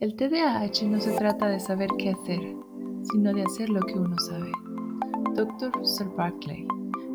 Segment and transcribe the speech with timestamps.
[0.00, 2.40] El TDAH no se trata de saber qué hacer,
[3.12, 4.50] sino de hacer lo que uno sabe.
[5.34, 5.86] Dr.
[5.86, 6.66] Sir Barclay,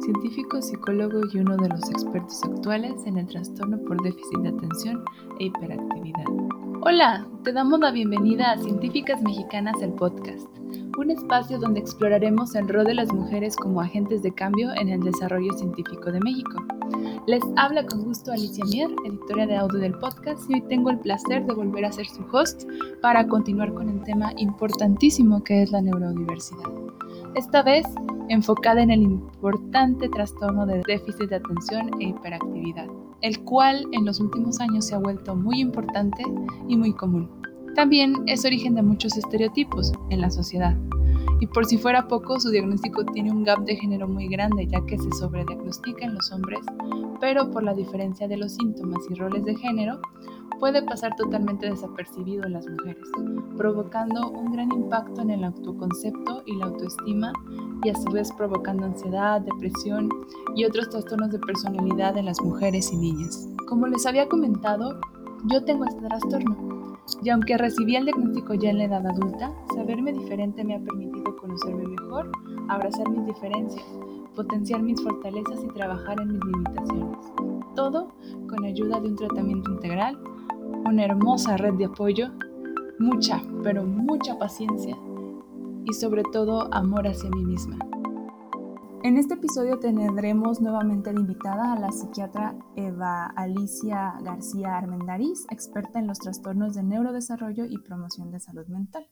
[0.01, 5.03] científico, psicólogo y uno de los expertos actuales en el trastorno por déficit de atención
[5.39, 6.25] e hiperactividad.
[6.81, 10.47] Hola, te damos la bienvenida a Científicas Mexicanas, el podcast,
[10.97, 15.01] un espacio donde exploraremos el rol de las mujeres como agentes de cambio en el
[15.01, 16.63] desarrollo científico de México.
[17.27, 20.99] Les habla con gusto Alicia Mier, editora de audio del podcast, y hoy tengo el
[20.99, 22.63] placer de volver a ser su host
[23.01, 26.69] para continuar con el tema importantísimo que es la neurodiversidad.
[27.35, 27.85] Esta vez
[28.29, 32.87] enfocada en el importante trastorno de déficit de atención e hiperactividad,
[33.21, 36.23] el cual en los últimos años se ha vuelto muy importante
[36.67, 37.44] y muy común.
[37.75, 40.77] También es origen de muchos estereotipos en la sociedad,
[41.41, 44.85] y por si fuera poco, su diagnóstico tiene un gap de género muy grande, ya
[44.85, 46.61] que se sobrediagnostica en los hombres,
[47.19, 49.99] pero por la diferencia de los síntomas y roles de género,
[50.59, 53.03] puede pasar totalmente desapercibido en las mujeres,
[53.57, 57.33] provocando un gran impacto en el autoconcepto y la autoestima
[57.83, 60.09] y a su vez provocando ansiedad, depresión
[60.55, 63.49] y otros trastornos de personalidad en las mujeres y niñas.
[63.67, 65.01] Como les había comentado,
[65.51, 66.84] yo tengo este trastorno
[67.23, 71.35] y aunque recibí el diagnóstico ya en la edad adulta, saberme diferente me ha permitido
[71.37, 72.31] conocerme mejor,
[72.67, 73.85] abrazar mis diferencias,
[74.35, 77.17] potenciar mis fortalezas y trabajar en mis limitaciones.
[77.75, 78.09] Todo
[78.49, 80.17] con ayuda de un tratamiento integral,
[80.85, 82.31] una hermosa red de apoyo,
[82.99, 84.97] mucha, pero mucha paciencia
[85.85, 87.77] y sobre todo amor hacia mí misma.
[89.05, 95.99] En este episodio tendremos nuevamente de invitada a la psiquiatra Eva Alicia García Armendariz, experta
[95.99, 99.07] en los trastornos de neurodesarrollo y promoción de salud mental.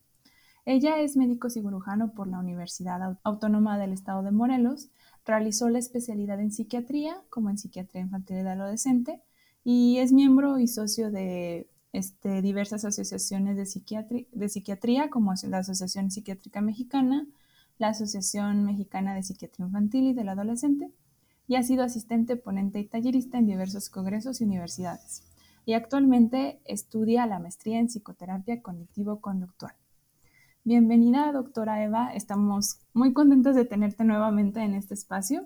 [0.66, 4.90] Ella es médico cirujano por la Universidad Autónoma del Estado de Morelos,
[5.26, 9.22] realizó la especialidad en psiquiatría, como en psiquiatría infantil y adolescente,
[9.64, 16.10] y es miembro y socio de este, diversas asociaciones de, de psiquiatría, como la Asociación
[16.10, 17.28] Psiquiátrica Mexicana,
[17.84, 20.90] la Asociación Mexicana de Psiquiatría Infantil y del Adolescente,
[21.50, 25.24] y ha sido asistente, ponente y tallerista en diversos congresos y universidades.
[25.66, 29.74] Y actualmente estudia la maestría en psicoterapia cognitivo-conductual.
[30.64, 32.14] Bienvenida, doctora Eva.
[32.14, 35.46] Estamos muy contentos de tenerte nuevamente en este espacio,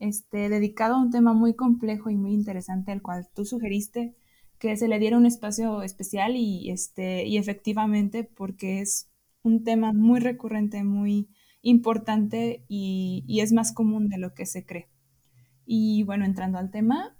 [0.00, 4.14] este, dedicado a un tema muy complejo y muy interesante, al cual tú sugeriste
[4.58, 9.08] que se le diera un espacio especial y, este, y efectivamente porque es
[9.42, 11.30] un tema muy recurrente, muy
[11.62, 14.88] importante y, es más común de lo que se cree.
[15.66, 17.16] Y bueno, entrando al tema,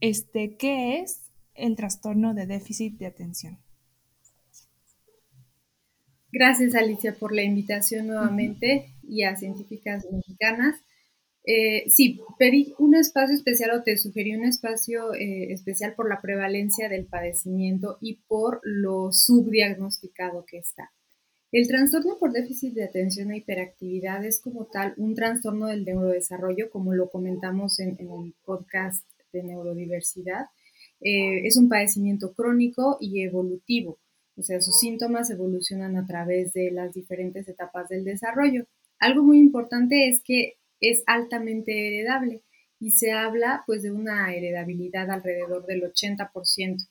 [0.00, 3.58] este, ¿qué es el trastorno de déficit de atención?
[6.32, 10.76] Gracias Alicia por la invitación nuevamente y a científicas mexicanas.
[11.44, 16.20] Eh, sí, pedí un espacio especial o te sugerí un espacio eh, especial por la
[16.20, 20.90] prevalencia del padecimiento y por lo subdiagnosticado que está.
[21.56, 26.68] El trastorno por déficit de atención e hiperactividad es como tal un trastorno del neurodesarrollo,
[26.68, 30.48] como lo comentamos en, el podcast de neurodiversidad.
[31.00, 33.98] Eh, es un padecimiento crónico y evolutivo,
[34.36, 38.66] o sea, sus síntomas evolucionan a través de las diferentes etapas del desarrollo.
[38.98, 42.42] Algo muy importante es que es altamente heredable
[42.78, 46.86] y se habla pues de una heredabilidad alrededor del 80%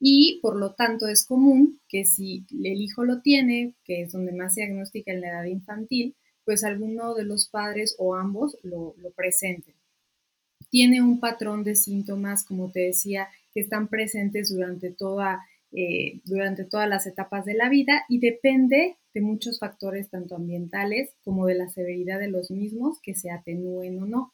[0.00, 4.32] y por lo tanto es común que si el hijo lo tiene, que es donde
[4.32, 6.16] más se diagnostica en la edad infantil,
[6.46, 9.74] pues alguno de los padres o ambos lo, presenten.
[10.70, 15.40] Tiene un patrón de síntomas, como te decía, que están presentes durante, toda,
[15.72, 21.10] eh, durante todas las etapas de la vida y depende de muchos factores, tanto ambientales
[21.24, 24.32] como de la severidad de los mismos, que se atenúen o no.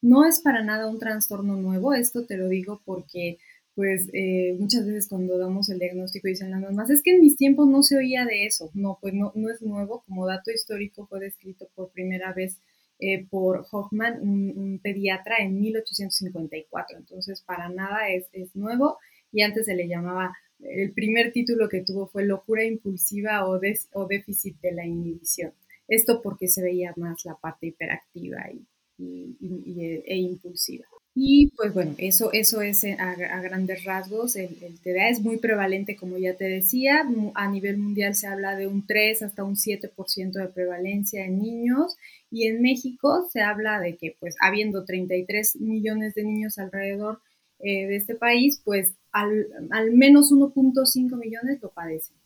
[0.00, 3.38] No es para nada un trastorno nuevo, esto te lo digo porque
[3.74, 7.36] pues eh, muchas veces cuando damos el diagnóstico dicen las mamás, es que en mis
[7.36, 8.70] tiempos no se oía de eso.
[8.74, 10.02] No, pues no, no es nuevo.
[10.06, 12.58] Como dato histórico fue descrito por primera vez
[12.98, 16.98] eh, por Hoffman, un, pediatra, en 1854.
[16.98, 18.98] Entonces, para nada es, es nuevo
[19.32, 23.58] y antes se le llamaba, el primer título que tuvo fue locura impulsiva o,
[23.94, 25.52] o déficit de la inhibición.
[25.88, 30.86] Esto porque se veía más la parte hiperactiva y, e impulsiva.
[31.14, 34.34] Y pues bueno, eso, eso es eh, a, grandes rasgos.
[34.36, 37.06] El, TDA es muy prevalente, como ya te decía.
[37.34, 41.96] A nivel mundial se habla de un 3 hasta un 7% de prevalencia en niños.
[42.30, 47.20] Y en México se habla de que, pues, habiendo 33 millones de niños alrededor
[47.58, 52.16] eh, de este país, pues al, al menos 1.5 millones lo padecen.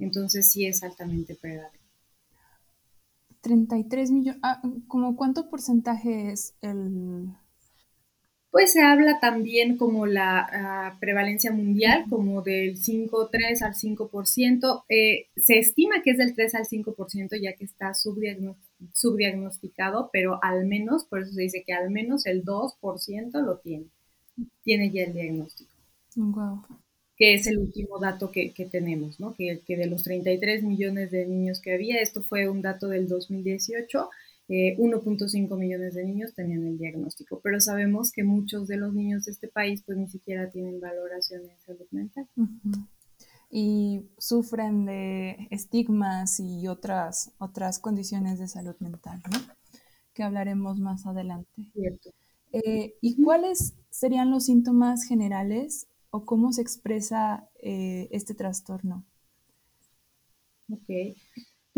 [0.00, 1.78] Entonces sí es altamente prevalente.
[3.42, 7.30] 33 millones, ah, ¿como cuánto porcentaje es el,
[8.50, 14.84] pues se habla también como la ah, prevalencia mundial, como del 5,3 al 5%.
[14.88, 20.66] Eh, se estima que es del 3 al 5% ya que está subdiagnosticado, pero al
[20.66, 23.86] menos, por eso se dice que al menos el 2% lo tiene,
[24.62, 25.70] tiene ya el diagnóstico.
[26.16, 26.64] Wow.
[27.18, 29.34] Que es el último dato que, tenemos, ¿no?
[29.34, 33.08] Que, que de los 33 millones de niños que había, esto fue un dato del
[33.08, 34.08] 2018
[34.48, 39.26] 1.5 eh, millones de niños tenían el diagnóstico, pero sabemos que muchos de los niños
[39.26, 42.26] de este país pues ni siquiera tienen valoración en salud mental.
[43.50, 49.38] Y sufren de estigmas y otras, otras condiciones de salud mental, ¿no?
[50.14, 51.50] Que hablaremos más adelante.
[51.74, 52.10] Cierto.
[52.52, 59.04] Eh, ¿Y cuáles serían los síntomas generales o cómo se expresa eh, este trastorno?
[60.70, 61.16] Ok.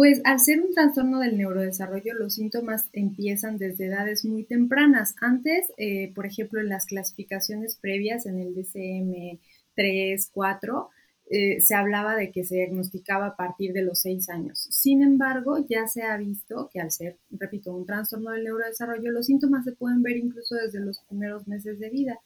[0.01, 5.15] Pues al ser un trastorno del neurodesarrollo, los síntomas empiezan desde edades muy tempranas.
[5.21, 9.39] Antes, eh, por ejemplo, en las clasificaciones previas, en el DCM
[9.75, 10.89] 3, 4,
[11.29, 14.69] se hablaba de que se diagnosticaba a partir de los 6 años.
[14.71, 19.27] Sin embargo, ya se ha visto que al ser, repito, un trastorno del neurodesarrollo, los
[19.27, 22.19] síntomas se pueden ver incluso desde los primeros meses de vida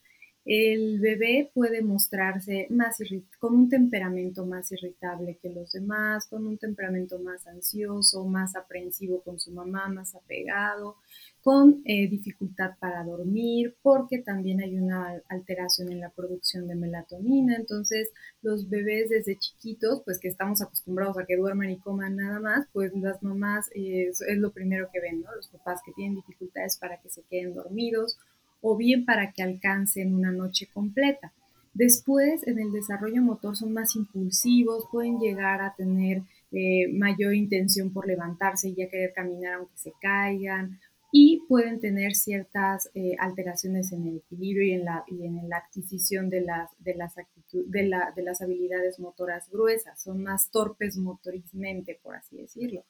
[0.45, 2.99] el bebé puede mostrarse más
[3.39, 9.23] con un temperamento más irritable que los demás, con un temperamento más ansioso, más aprensivo
[9.23, 10.97] con su mamá, más apegado,
[11.41, 17.57] con eh, dificultad para dormir, porque también hay una alteración en la producción de melatonina.
[17.57, 18.11] Entonces,
[18.43, 22.67] los bebés desde chiquitos, pues que estamos acostumbrados a que duerman y coman nada más,
[22.73, 25.35] pues las mamás eh, es, es lo primero que ven, ¿no?
[25.35, 28.19] Los papás que tienen dificultades para que se queden dormidos
[28.67, 31.33] o bien para que alcancen una noche completa.
[31.75, 37.93] Después, en el desarrollo motor son más impulsivos, pueden llegar a tener eh, mayor intención
[37.93, 40.81] por levantarse y ya querer caminar aunque se caigan,
[41.17, 45.59] y pueden tener ciertas eh, alteraciones en el equilibrio y en la, y en la
[45.59, 47.15] adquisición de las, de, las
[47.53, 52.85] de, la, de las habilidades motoras gruesas, son más torpes motorizmente, por así decirlo.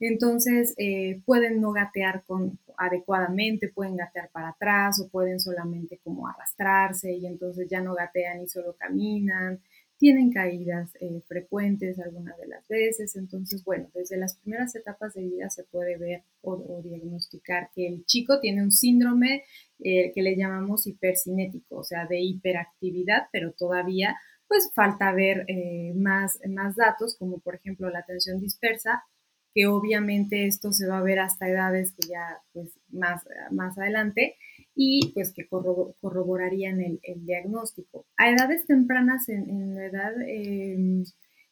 [0.00, 6.26] Entonces, eh, pueden no gatear con, adecuadamente, pueden gatear para atrás o pueden solamente como
[6.26, 9.60] arrastrarse y entonces ya no gatean y solo caminan
[9.98, 13.16] tienen caídas eh, frecuentes algunas de las veces.
[13.16, 18.04] Entonces, bueno, desde las primeras etapas de vida se puede ver o, diagnosticar que el
[18.06, 19.44] chico tiene un síndrome
[19.80, 24.16] eh, que le llamamos hipercinético, o sea, de hiperactividad, pero todavía
[24.46, 29.02] pues falta ver eh, más, más datos, como por ejemplo la atención dispersa,
[29.52, 34.36] que obviamente esto se va a ver hasta edades que ya pues más, más adelante,
[34.80, 38.06] y pues que corroborarían el, diagnóstico.
[38.16, 41.02] A edades tempranas, en, la edad em,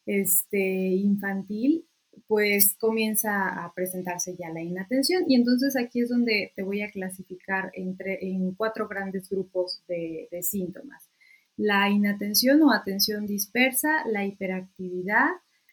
[0.06, 1.84] este, infantil,
[2.28, 6.90] pues comienza a presentarse ya la inatención y entonces aquí es donde te voy a
[6.90, 11.11] clasificar entre, en cuatro grandes grupos de, de síntomas.
[11.56, 15.31] La inatención o atención dispersa, la hiperactividad,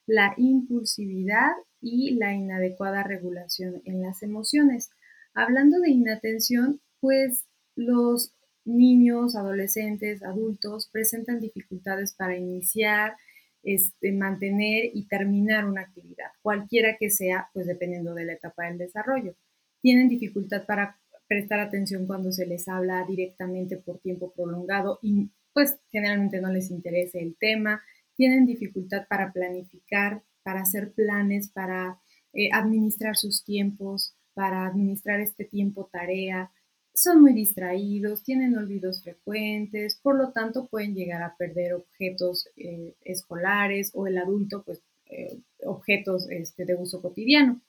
[0.07, 4.89] la impulsividad y la inadecuada regulación en las emociones.
[5.35, 7.45] Hablando de inatención, pues
[7.75, 8.33] los
[8.63, 13.17] niños, adolescentes, adultos presentan dificultades para iniciar,
[13.61, 18.77] este, mantener y terminar una actividad, cualquiera que sea, pues dependiendo de la etapa del
[18.77, 19.35] desarrollo.
[19.81, 20.97] Tienen dificultad para
[21.27, 26.71] prestar atención cuando se les habla directamente por tiempo prolongado y pues generalmente no les
[26.71, 27.81] interesa el tema.
[28.15, 31.99] Tienen dificultad para planificar, para hacer planes, para
[32.31, 36.49] eh, administrar sus tiempos, para administrar este tiempo tarea,
[36.93, 42.93] son muy distraídos, tienen olvidos frecuentes, por lo tanto pueden llegar a perder objetos eh,
[43.01, 47.61] escolares o el adulto, pues eh, objetos este, de uso cotidiano.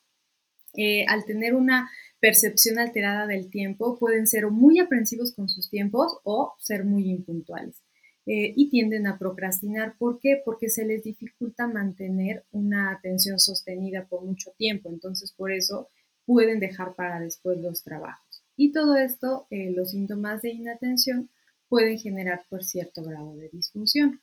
[0.77, 1.91] Eh, al tener una
[2.21, 7.83] percepción alterada del tiempo, pueden ser muy aprensivos con sus tiempos o ser muy impuntuales.
[8.27, 9.97] y tienden a procrastinar.
[9.99, 10.41] ¿Por qué?
[10.43, 14.89] Porque se les dificulta mantener una atención sostenida por mucho tiempo.
[14.89, 15.91] Entonces, por eso
[16.25, 18.24] pueden dejar para después los trabajos.
[18.57, 21.29] Y todo esto, eh, los síntomas de inatención
[21.69, 24.21] pueden generar por cierto grado de disfunción.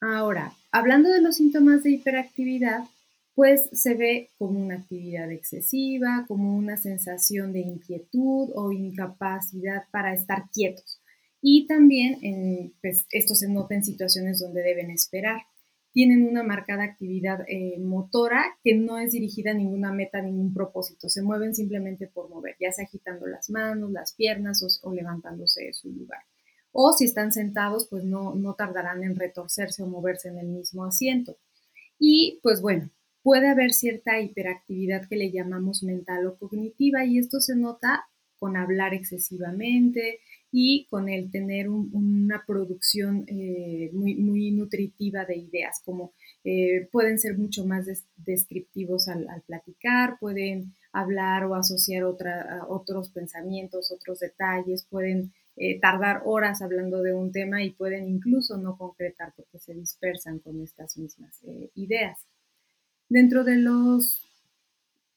[0.00, 2.84] Ahora, hablando de los síntomas de hiperactividad,
[3.34, 10.14] pues se ve como una actividad excesiva, como una sensación de inquietud o incapacidad para
[10.14, 11.00] estar quietos.
[11.42, 15.42] Y también pues, esto se nota en situaciones donde deben esperar
[15.92, 21.08] tienen una marcada actividad eh, motora que no es dirigida a ninguna meta, ningún propósito.
[21.08, 25.72] Se mueven simplemente por mover, ya sea agitando las manos, las piernas o, levantándose de
[25.72, 26.20] su lugar.
[26.72, 30.84] O si están sentados, pues no, no tardarán en retorcerse o moverse en el mismo
[30.84, 31.36] asiento.
[31.98, 32.90] Y pues bueno,
[33.22, 38.04] puede haber cierta hiperactividad que le llamamos mental o cognitiva y esto se nota
[38.38, 40.20] con hablar excesivamente
[40.52, 46.12] y con el tener una producción eh, muy, muy, nutritiva de ideas, como
[46.44, 53.92] eh, pueden ser mucho más descriptivos al, platicar, pueden hablar o asociar otra, otros pensamientos,
[53.92, 59.32] otros detalles, pueden eh, tardar horas hablando de un tema y pueden incluso no concretar
[59.36, 61.38] porque se dispersan con estas mismas
[61.74, 62.18] ideas.
[63.08, 64.29] Dentro de los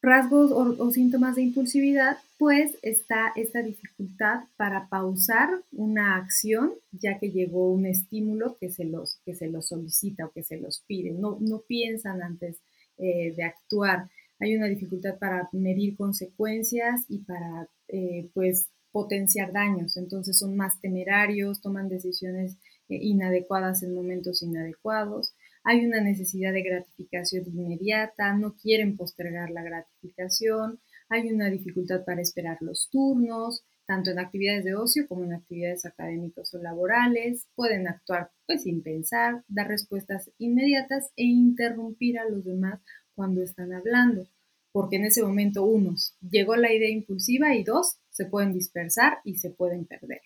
[0.04, 7.32] rasgos o, síntomas de impulsividad, pues está esta dificultad para pausar una acción ya que
[7.32, 11.12] llegó un estímulo que se los, que se los solicita o que se los pide.
[11.12, 12.58] No, no piensan antes
[12.98, 14.10] eh, de actuar.
[14.40, 19.96] Hay una dificultad para medir consecuencias y para eh, pues potenciar daños.
[19.96, 22.58] Entonces son más temerarios, toman decisiones
[22.90, 25.34] eh, inadecuadas en momentos inadecuados
[25.64, 30.80] hay una necesidad de gratificación inmediata, no quieren postergar la gratificación,
[31.10, 35.86] hay una dificultad para esperar los turnos, tanto en actividades de ocio como en actividades
[35.86, 42.44] académicas o laborales, pueden actuar pues sin pensar, dar respuestas inmediatas e interrumpir a los
[42.44, 42.80] demás
[43.16, 44.28] cuando están hablando,
[44.72, 49.36] porque en ese momento uno, llegó la idea impulsiva y dos, se pueden dispersar y
[49.36, 50.22] se pueden perder.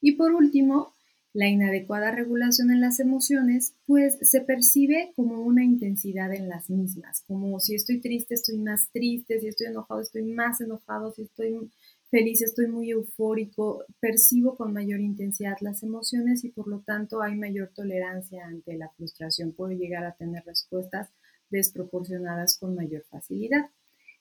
[0.00, 0.92] Y por último,
[1.34, 7.22] la inadecuada regulación en las emociones, pues se percibe como una intensidad en las mismas,
[7.26, 11.70] como si estoy triste, estoy más triste, si estoy enojado, estoy más enojado, si estoy
[12.10, 17.34] feliz, estoy muy eufórico, percibo con mayor intensidad las emociones y por lo tanto hay
[17.36, 21.08] mayor tolerancia ante la frustración, puedo llegar a tener respuestas
[21.48, 23.70] desproporcionadas con mayor facilidad.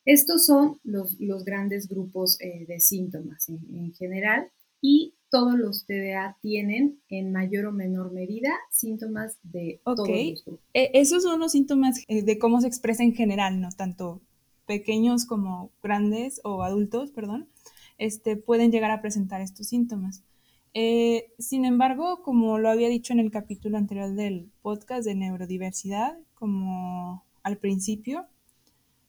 [0.05, 4.49] Estos son los, grandes grupos eh, de síntomas en general
[4.81, 10.65] y todos los TDA tienen en mayor o menor medida síntomas de todos los grupos.
[10.73, 13.69] E, esos son los síntomas eh, de cómo se expresa en general, ¿no?
[13.69, 14.21] Tanto
[14.65, 17.47] pequeños como grandes o adultos, perdón,
[17.97, 20.23] este, pueden llegar a presentar estos síntomas.
[20.73, 26.17] Eh, sin embargo, como lo había dicho en el capítulo anterior del podcast de neurodiversidad,
[26.35, 28.25] como al principio,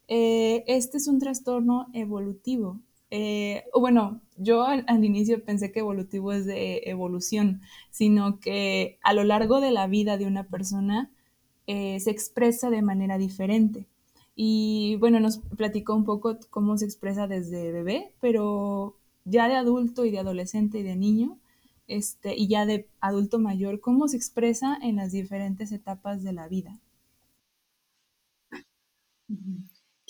[0.09, 2.81] eh, este es un trastorno evolutivo
[3.15, 9.23] eh, bueno, yo al, inicio pensé que evolutivo es de evolución, sino que a lo
[9.23, 11.11] largo de la vida de una persona
[11.67, 13.87] eh, se expresa de manera diferente.
[14.35, 20.07] Y bueno, nos platicó un poco cómo se expresa desde bebé, pero ya de adulto
[20.07, 21.39] y de adolescente y de niño,
[21.89, 26.49] este, y ya de adulto mayor, cómo se expresa en las diferentes etapas de la
[26.49, 26.79] vida.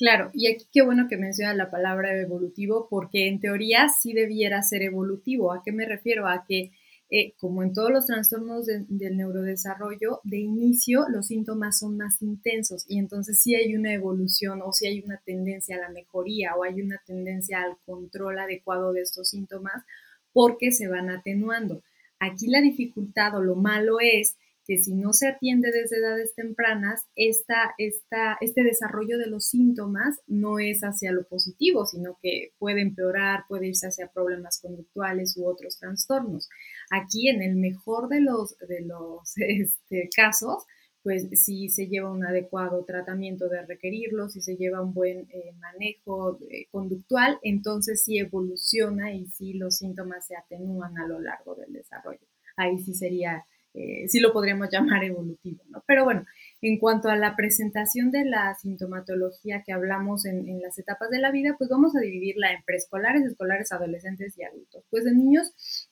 [0.02, 4.60] Claro, y aquí qué bueno que menciona la palabra evolutivo, porque en teoría sí debiera
[4.64, 5.52] ser evolutivo.
[5.52, 6.26] ¿A qué me refiero?
[6.26, 6.72] A que,
[7.08, 12.84] eh, como en todos los trastornos del neurodesarrollo, de inicio los síntomas son más intensos
[12.88, 16.64] y entonces sí hay una evolución o sí hay una tendencia a la mejoría o
[16.64, 19.84] hay una tendencia al control adecuado de estos síntomas
[20.32, 21.84] porque se van atenuando.
[22.18, 24.34] Aquí la dificultad o lo malo es
[24.66, 30.20] que si no se atiende desde edades tempranas, esta, esta, este desarrollo de los síntomas
[30.26, 35.46] no es hacia lo positivo, sino que puede empeorar, puede irse hacia problemas conductuales u
[35.46, 36.48] otros trastornos.
[36.90, 40.64] Aquí, en el mejor de los, de los este, casos,
[41.02, 45.52] pues si se lleva un adecuado tratamiento de requerirlo, si se lleva un buen eh,
[45.58, 51.56] manejo eh, conductual, entonces sí evoluciona y sí los síntomas se atenúan a lo largo
[51.56, 52.20] del desarrollo.
[52.56, 55.82] Ahí sí sería eh, sí lo podríamos llamar evolutivo, ¿no?
[55.86, 56.24] Pero bueno,
[56.60, 61.30] en cuanto a la presentación de la sintomatología que hablamos en, las etapas de la
[61.30, 64.84] vida, pues vamos a dividirla en preescolares, escolares, adolescentes y adultos.
[64.90, 65.88] Pues de niños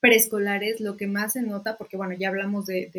[0.00, 2.90] preescolares lo que más se nota, porque bueno, ya hablamos de,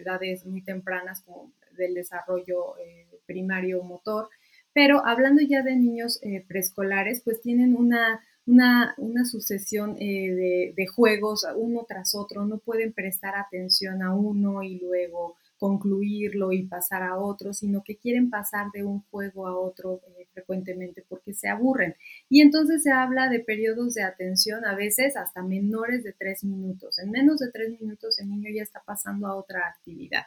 [0.00, 4.28] edades muy tempranas como del desarrollo eh, primario motor,
[4.72, 11.46] pero hablando ya de niños eh, preescolares, pues tienen una una, sucesión eh, de, juegos
[11.56, 17.18] uno tras otro, no pueden prestar atención a uno y luego concluirlo y pasar a
[17.18, 21.96] otro, sino que quieren pasar de un juego a otro eh, frecuentemente porque se aburren.
[22.28, 26.98] Y entonces se habla de periodos de atención a veces hasta menores de tres minutos.
[26.98, 30.24] En menos de tres minutos el niño ya está pasando a otra actividad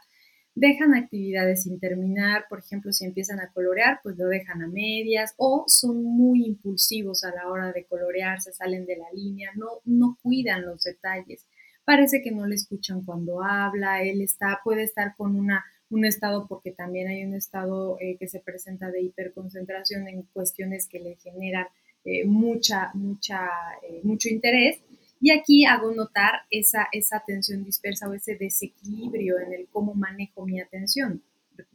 [0.59, 5.33] dejan actividades sin terminar, por ejemplo, si empiezan a colorear, pues lo dejan a medias
[5.37, 9.67] o son muy impulsivos a la hora de colorear, se salen de la línea, no,
[9.85, 11.47] no cuidan los detalles.
[11.85, 16.45] Parece que no le escuchan cuando habla, él está, puede estar con una, un estado,
[16.47, 21.15] porque también hay un estado eh, que se presenta de hiperconcentración en cuestiones que le
[21.15, 21.67] generan
[22.03, 23.47] eh, mucha, mucha,
[23.87, 24.79] eh, mucho interés
[25.19, 30.45] y aquí hago notar esa, esa atención dispersa o ese desequilibrio en el cómo manejo
[30.45, 31.21] mi atención.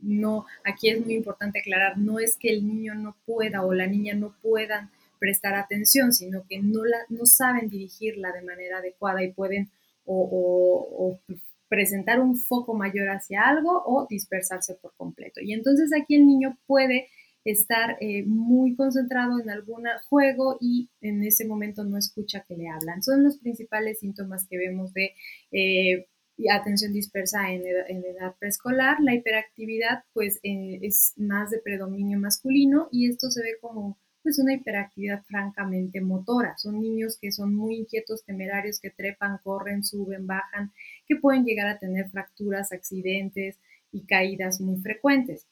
[0.00, 3.86] No, aquí es muy importante aclarar, no es que el niño no pueda o la
[3.86, 9.22] niña no puedan prestar atención, sino que no, la, no saben dirigirla de manera adecuada
[9.22, 9.70] y pueden
[10.06, 11.18] o,
[11.68, 15.40] presentar un foco mayor hacia algo o dispersarse por completo.
[15.40, 17.08] Y entonces aquí el niño puede
[17.44, 22.68] estar eh, muy concentrado en algún juego y en ese momento no escucha que le
[22.68, 23.02] hablan.
[23.02, 25.12] Son los principales síntomas que vemos de
[25.52, 26.06] eh,
[26.50, 28.96] atención dispersa en edad, preescolar.
[29.00, 34.38] La hiperactividad pues eh, es más de predominio masculino y esto se ve como pues
[34.38, 36.56] una hiperactividad francamente motora.
[36.56, 40.72] Son niños que son muy inquietos, temerarios, que trepan, corren, suben, bajan,
[41.06, 43.58] que pueden llegar a tener fracturas, accidentes
[43.92, 45.46] y caídas muy frecuentes.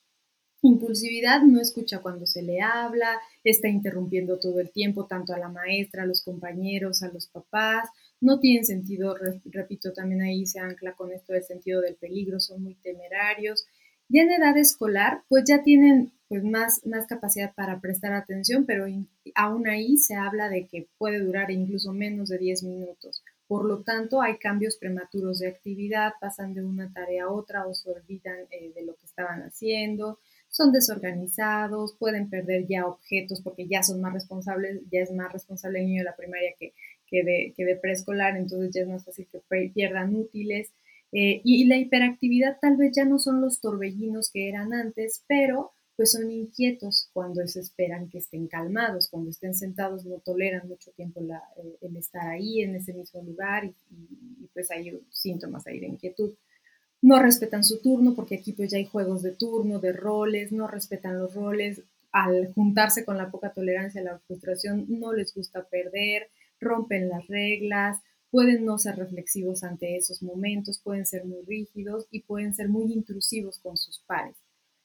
[0.64, 5.48] Impulsividad no escucha cuando se le habla, está interrumpiendo todo el tiempo tanto a la
[5.48, 7.88] maestra, a los compañeros, a los papás,
[8.20, 9.16] no tienen sentido,
[9.46, 13.66] repito, también ahí se ancla con esto del sentido del peligro, son muy temerarios.
[14.08, 18.86] Ya en edad escolar, pues ya tienen pues más, más capacidad para prestar atención, pero
[19.34, 23.24] aún ahí se habla de que puede durar incluso menos de 10 minutos.
[23.48, 27.74] Por lo tanto, hay cambios prematuros de actividad, pasan de una tarea a otra o
[27.74, 30.20] se olvidan eh, de lo que estaban haciendo
[30.52, 35.80] son desorganizados, pueden perder ya objetos porque ya son más responsables, ya es más responsable
[35.80, 36.74] el niño de la primaria que,
[37.06, 40.70] que, de, que de preescolar, entonces ya es más fácil que pierdan útiles.
[41.10, 45.72] Eh, y, la hiperactividad tal vez ya no son los torbellinos que eran antes, pero
[45.96, 50.90] pues son inquietos cuando se esperan que estén calmados, cuando estén sentados no toleran mucho
[50.92, 55.80] tiempo eh, el estar ahí en ese mismo lugar y, y pues hay síntomas ahí
[55.80, 56.34] de inquietud
[57.02, 60.68] no respetan su turno, porque aquí pues ya hay juegos de turno, de roles, no
[60.68, 61.82] respetan los roles,
[62.12, 66.28] al juntarse con la poca tolerancia a la frustración, no les gusta perder,
[66.60, 67.98] rompen las reglas,
[68.30, 72.92] pueden no ser reflexivos ante esos momentos, pueden ser muy rígidos y pueden ser muy
[72.92, 74.36] intrusivos con sus pares.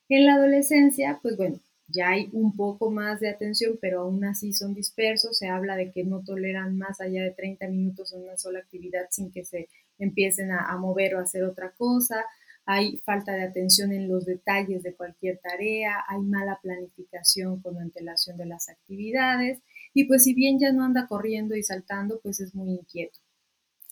[0.10, 4.54] En la adolescencia, pues bueno, ya hay un poco más de atención, pero aún así
[4.54, 5.38] son dispersos.
[5.38, 9.08] Se habla de que no toleran más allá de 30 minutos en una sola actividad
[9.10, 12.26] sin que se empiecen a, mover o a hacer otra cosa.
[12.66, 18.38] Hay falta de atención en los detalles de cualquier tarea, hay mala planificación con antelación
[18.38, 19.60] de las actividades
[19.94, 23.20] y pues si bien ya no anda corriendo y saltando, pues es muy inquieto.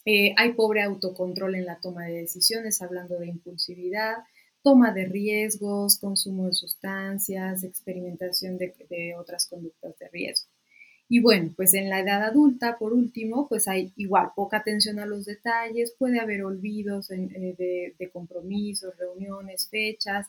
[0.06, 4.18] Eh, hay pobre autocontrol en la toma de decisiones, hablando de impulsividad,
[4.62, 10.50] toma de riesgos, consumo de sustancias, experimentación de, otras conductas de riesgo.
[11.08, 15.06] Y bueno, pues en la edad adulta, por último, pues hay igual poca atención a
[15.06, 20.28] los detalles, puede haber olvidos eh, de, compromisos, reuniones, fechas,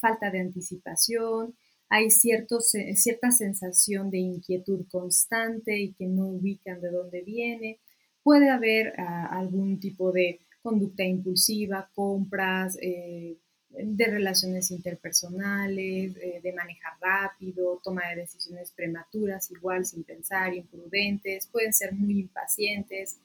[0.00, 1.56] falta de anticipación,
[1.88, 7.80] hay cierta sensación de inquietud constante y que no ubican de dónde viene,
[8.22, 13.38] puede haber ah, algún tipo de conducta impulsiva, compras, eh,
[13.70, 21.46] de relaciones interpersonales, eh, de manejar rápido, toma de decisiones prematuras, igual sin pensar, imprudentes,
[21.46, 23.18] pueden ser muy impacientes.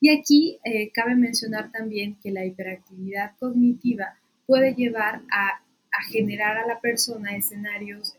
[0.00, 5.62] Y aquí eh, cabe mencionar también que la hiperactividad cognitiva puede llevar a,
[6.10, 8.14] generar a la persona escenarios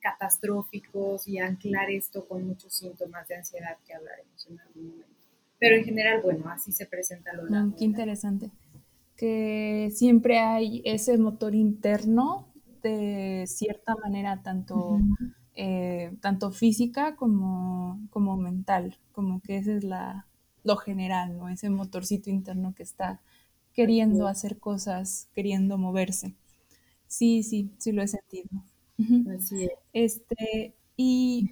[0.00, 5.10] catastróficos y anclar esto con muchos síntomas de ansiedad que hablaremos en algún momento.
[5.58, 7.74] Pero en general, bueno, así se presenta lo largo.
[7.76, 8.50] qué interesante
[9.20, 12.48] que siempre hay ese motor interno
[12.82, 14.98] de cierta manera, tanto,
[15.54, 20.26] eh, tanto física como, como mental, como que ese es la,
[20.64, 21.48] lo general, ¿no?
[21.50, 23.20] Ese motorcito interno que está
[23.74, 26.34] queriendo hacer cosas, queriendo moverse.
[27.08, 28.48] Sí, sí, sí lo he sentido.
[29.36, 29.70] Así es.
[29.92, 31.50] Este, y,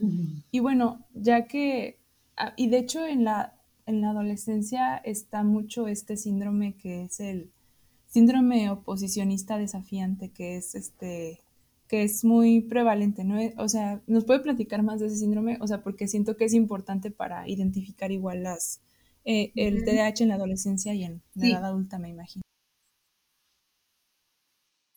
[0.50, 2.00] y bueno, ya que,
[2.36, 3.54] ah, y de hecho en la,
[3.86, 7.50] en la adolescencia está mucho este síndrome que es el
[8.08, 11.40] síndrome oposicionista desafiante, que es este
[11.88, 13.38] que es muy prevalente, ¿no?
[13.56, 15.56] O sea, ¿nos puede platicar más de ese síndrome?
[15.60, 18.82] O sea, porque siento que es importante para identificar igual las,
[19.24, 22.42] eh, el TDAH en la adolescencia y en la edad adulta, me imagino.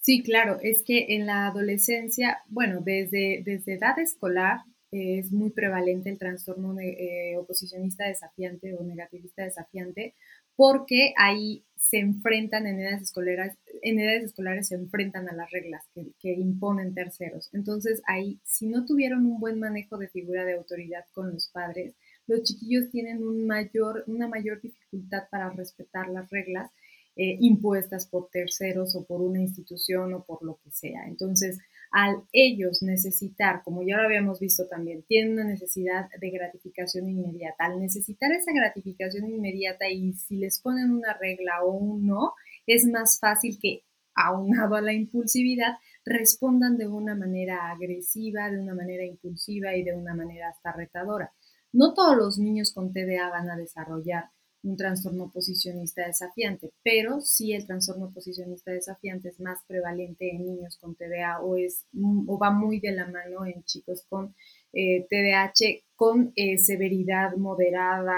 [0.02, 4.60] Sí, claro, es que en la adolescencia, bueno, desde, desde edad escolar
[4.92, 10.16] es muy prevalente el trastorno eh, oposicionista desafiante o negativista desafiante,
[10.62, 15.84] porque ahí se enfrentan en edades escolares, en edades escolares se enfrentan a las reglas
[15.96, 17.50] que, imponen terceros.
[17.52, 21.96] Entonces ahí, si no tuvieron un buen manejo de figura de autoridad con los padres,
[22.28, 26.70] los chiquillos tienen una mayor dificultad para respetar las reglas
[27.16, 31.08] eh, impuestas por terceros o por una institución o por lo que sea.
[31.08, 31.58] Entonces,
[31.92, 37.66] al ellos necesitar, como ya lo habíamos visto también, tienen una necesidad de gratificación inmediata.
[37.66, 42.34] Al necesitar esa gratificación inmediata y si les ponen una regla o un no,
[42.66, 43.84] es más fácil que,
[44.16, 49.94] aunado a la impulsividad, respondan de una manera agresiva, de una manera impulsiva y de
[49.94, 51.34] una manera hasta retadora.
[51.74, 54.30] No todos los niños con TDA van a desarrollar
[54.64, 60.78] un trastorno posicionista desafiante, pero sí el trastorno posicionista desafiante es más prevalente en niños
[60.78, 61.86] con TDA o, es,
[62.28, 64.36] o va muy de la mano en chicos con
[64.74, 68.16] eh, TDAH con eh, severidad moderada,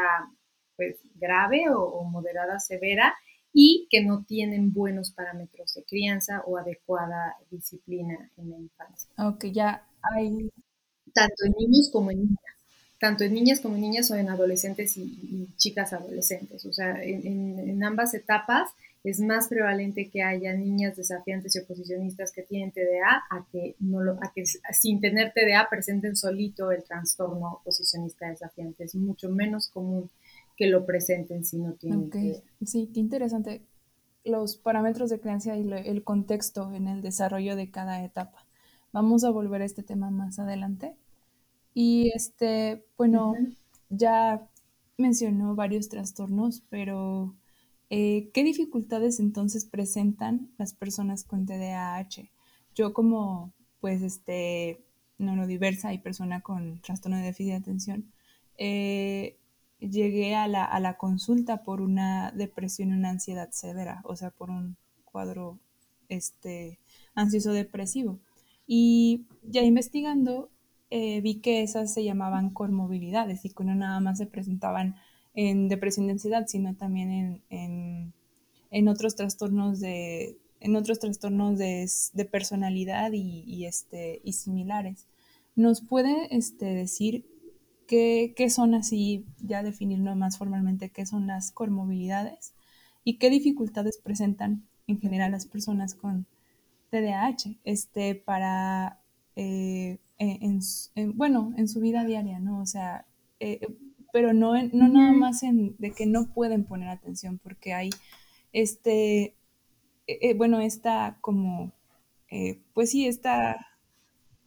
[0.76, 3.14] pues grave o, moderada severa
[3.54, 9.10] y que no tienen buenos parámetros de crianza o adecuada disciplina en la infancia.
[9.18, 10.50] Ok, ya hay...
[11.14, 12.63] Tanto en niños como en niñas
[13.04, 16.66] tanto en niñas como en niñas o en adolescentes y, chicas adolescentes.
[16.66, 18.70] O sea, en, ambas etapas
[19.04, 24.00] es más prevalente que haya niñas desafiantes y oposicionistas que tienen TDA a que, no
[24.00, 28.86] lo, a que sin tener TDA presenten solito el trastorno oposicionista desafiante.
[28.86, 30.10] Es mucho menos común
[30.56, 32.42] que lo presenten si no tienen TDA.
[32.66, 33.64] Sí, qué interesante
[34.24, 38.46] los parámetros de creencia y el contexto en el desarrollo de cada etapa.
[38.94, 40.96] Vamos a volver a este tema más adelante.
[41.74, 43.36] Y este, bueno,
[43.90, 44.48] ya
[44.98, 47.36] mencionó varios trastornos, pero
[47.90, 52.30] eh, ¿qué dificultades entonces presentan las personas con TDAH?
[52.76, 54.84] Yo como, pues, este,
[55.18, 58.12] neurodiversa y persona con trastorno de déficit de atención,
[58.58, 59.38] eh,
[59.80, 64.32] llegué a la, a la, consulta por una depresión y una ansiedad severa, o sea,
[64.32, 65.60] por un cuadro
[66.10, 66.80] este,
[67.16, 68.20] ansioso depresivo.
[68.66, 70.50] Y ya investigando,
[70.96, 74.96] eh, vi que esas se llamaban comorbilidades y que no nada más se presentaban
[75.34, 78.14] en depresión de ansiedad, sino también en,
[78.70, 85.08] en, otros trastornos de en otros trastornos de, de personalidad y, este, y similares.
[85.56, 87.26] ¿Nos puede este, decir
[87.88, 92.54] qué, qué, son así, ya definirlo más formalmente, qué son las comorbilidades
[93.04, 96.28] y qué dificultades presentan en general las personas con
[96.92, 99.00] TDAH este, para
[99.36, 102.62] eh, en, bueno, en su vida diaria, ¿no?
[102.62, 103.06] O sea,
[103.40, 103.60] eh,
[104.12, 107.90] pero no, no nada más en, de que no pueden poner atención, porque hay
[108.52, 109.36] este, eh,
[110.08, 111.74] eh, bueno, esta como,
[112.74, 113.68] pues sí, esta...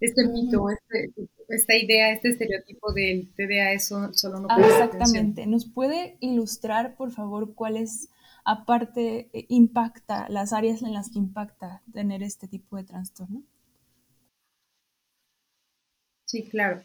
[0.01, 1.13] Este mito, este,
[1.49, 5.47] esta idea, este estereotipo del TDA es solo no ah, Exactamente.
[5.47, 8.11] ¿Nos puede ilustrar, por favor, cuál es,
[8.45, 13.43] aparte, impacta, las áreas en las que impacta tener este tipo de trastorno?
[16.27, 16.83] Sí, claro.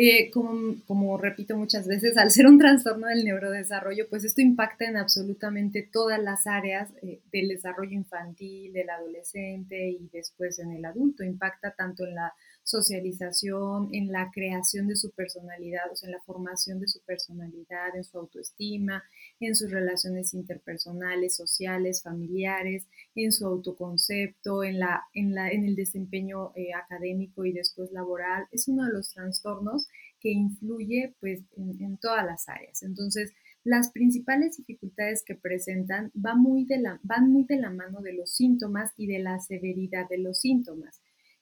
[0.00, 4.96] Eh, como, repito muchas veces, al ser un trastorno del neurodesarrollo, pues esto impacta en
[4.96, 11.24] absolutamente todas las áreas eh, del desarrollo infantil, del adolescente y después en el adulto.
[11.24, 12.32] Impacta tanto en la
[12.68, 18.04] socialización, en la creación de su personalidad, o en la formación de su personalidad, en
[18.04, 19.02] su autoestima,
[19.40, 25.76] en sus relaciones interpersonales, sociales, familiares, en su autoconcepto, en, la, en, la, en el
[25.76, 28.46] desempeño eh, académico y después laboral.
[28.52, 29.88] Es uno de los trastornos
[30.20, 32.82] que influye pues, en, todas las áreas.
[32.82, 33.32] Entonces,
[33.64, 38.30] las principales dificultades que presentan muy, de la, van muy de la mano de los
[38.30, 41.00] síntomas y de la severidad de los síntomas.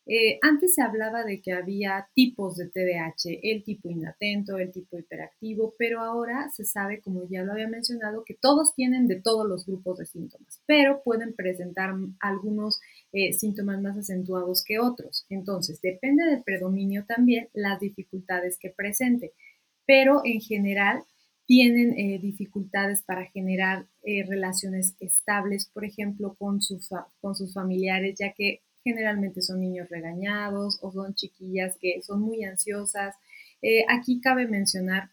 [0.09, 4.97] Eh, antes se hablaba de que había tipos de TDAH, el tipo inatento, el tipo
[4.99, 9.49] hiperactivo, pero ahora se sabe, como ya lo había mencionado, que todos tienen de todos
[9.49, 12.81] los grupos de síntomas, pero pueden presentar algunos
[13.13, 15.27] eh, síntomas más acentuados que otros.
[15.29, 19.33] Entonces, depende del predominio también las dificultades que presente,
[19.87, 21.03] pero en general
[21.47, 23.87] tienen eh, dificultades para generar
[24.29, 26.91] relaciones estables, por ejemplo, con sus,
[27.21, 32.45] con sus familiares, ya que generalmente son niños regañados o son chiquillas que son muy
[32.45, 33.17] ansiosas.
[33.61, 35.11] Eh, aquí cabe mencionar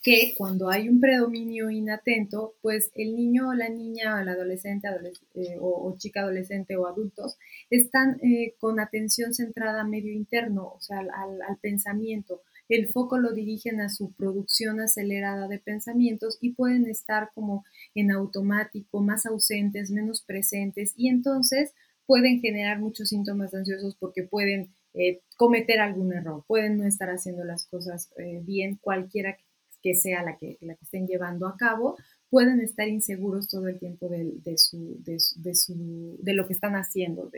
[0.00, 4.86] que cuando hay un predominio inatento, pues el niño o la niña o el adolescente
[5.34, 7.36] eh, o, chica adolescente o adultos
[7.68, 12.42] están eh, con atención centrada medio interno, o sea, al pensamiento.
[12.68, 18.10] El foco lo dirigen a su producción acelerada de pensamientos y pueden estar como en
[18.10, 21.74] automático, más ausentes, menos presentes y entonces
[22.06, 27.44] pueden generar muchos síntomas ansiosos porque pueden eh, cometer algún error, pueden no estar haciendo
[27.44, 29.36] las cosas eh, bien, cualquiera
[29.82, 31.96] que sea la que, la que estén llevando a cabo,
[32.30, 37.30] pueden estar inseguros todo el tiempo de, de, su, de, lo que están haciendo,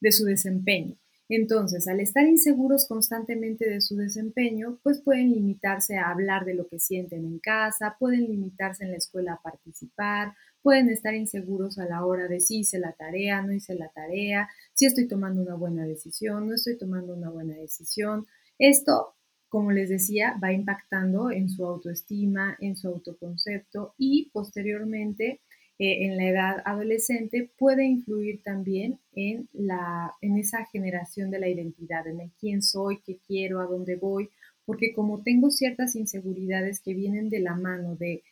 [0.00, 0.96] de su desempeño.
[1.34, 6.68] Entonces, al estar inseguros constantemente de su desempeño, pues pueden limitarse a hablar de lo
[6.68, 11.86] que sienten en casa, pueden limitarse en la escuela a participar, pueden estar inseguros a
[11.86, 15.54] la hora de si hice la tarea, no hice la tarea, si estoy tomando una
[15.54, 18.26] buena decisión, no estoy tomando una buena decisión.
[18.58, 19.14] Esto,
[19.48, 25.40] como les decía, va impactando en su autoestima, en su autoconcepto y posteriormente
[25.78, 31.48] eh, en la edad adolescente puede influir también en, la, en esa generación de la
[31.48, 34.30] identidad, en el quién soy, qué quiero, a dónde voy,
[34.64, 38.22] porque como tengo ciertas inseguridades que vienen de la mano de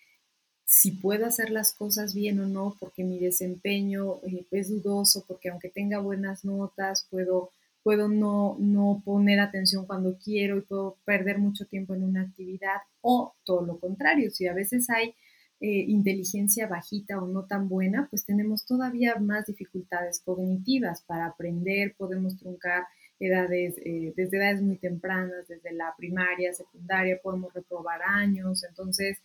[0.71, 5.49] si puedo hacer las cosas bien o no, porque mi desempeño eh, es dudoso, porque
[5.49, 7.51] aunque tenga buenas notas, puedo,
[7.83, 12.77] puedo no, no poner atención cuando quiero y puedo perder mucho tiempo en una actividad,
[13.01, 15.17] o todo lo contrario, si a veces hay
[15.59, 21.97] eh, inteligencia bajita o no tan buena, pues tenemos todavía más dificultades cognitivas para aprender,
[21.99, 22.85] podemos truncar
[23.19, 29.19] edades, eh, desde edades muy tempranas, desde la primaria, secundaria, podemos reprobar años, entonces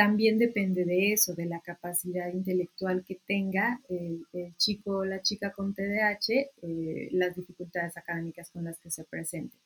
[0.00, 4.24] también depende de eso, de la capacidad intelectual que tenga el,
[4.56, 9.58] chico o la chica con TDAH, eh, las dificultades académicas con las que se presente.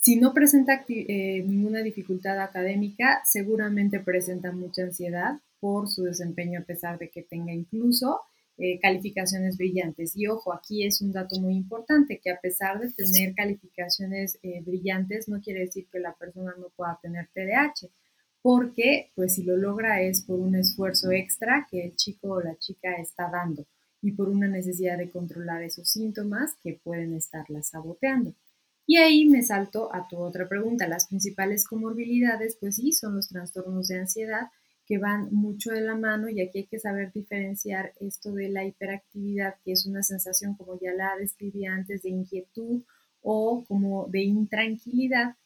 [0.00, 6.64] Si no presenta eh, ninguna dificultad académica, seguramente presenta mucha ansiedad por su desempeño a
[6.64, 8.18] pesar de que tenga incluso
[8.58, 10.16] eh, calificaciones brillantes.
[10.16, 15.28] Y ojo, aquí es un dato muy importante, que a pesar de tener calificaciones brillantes,
[15.28, 17.92] no quiere decir que la persona no pueda tener TDAH,
[18.42, 22.56] porque pues si lo logra es por un esfuerzo extra que el chico o la
[22.58, 23.64] chica está dando
[24.02, 28.34] y por una necesidad de controlar esos síntomas que pueden estarla saboteando.
[28.84, 30.88] Y ahí me salto a tu otra pregunta.
[30.88, 34.50] Las principales comorbilidades, pues sí, son los trastornos de ansiedad
[34.86, 38.64] que van mucho de la mano y aquí hay que saber diferenciar esto de la
[38.64, 42.82] hiperactividad, que es una sensación, como ya la describí antes, de inquietud
[43.22, 45.36] o como de intranquilidad,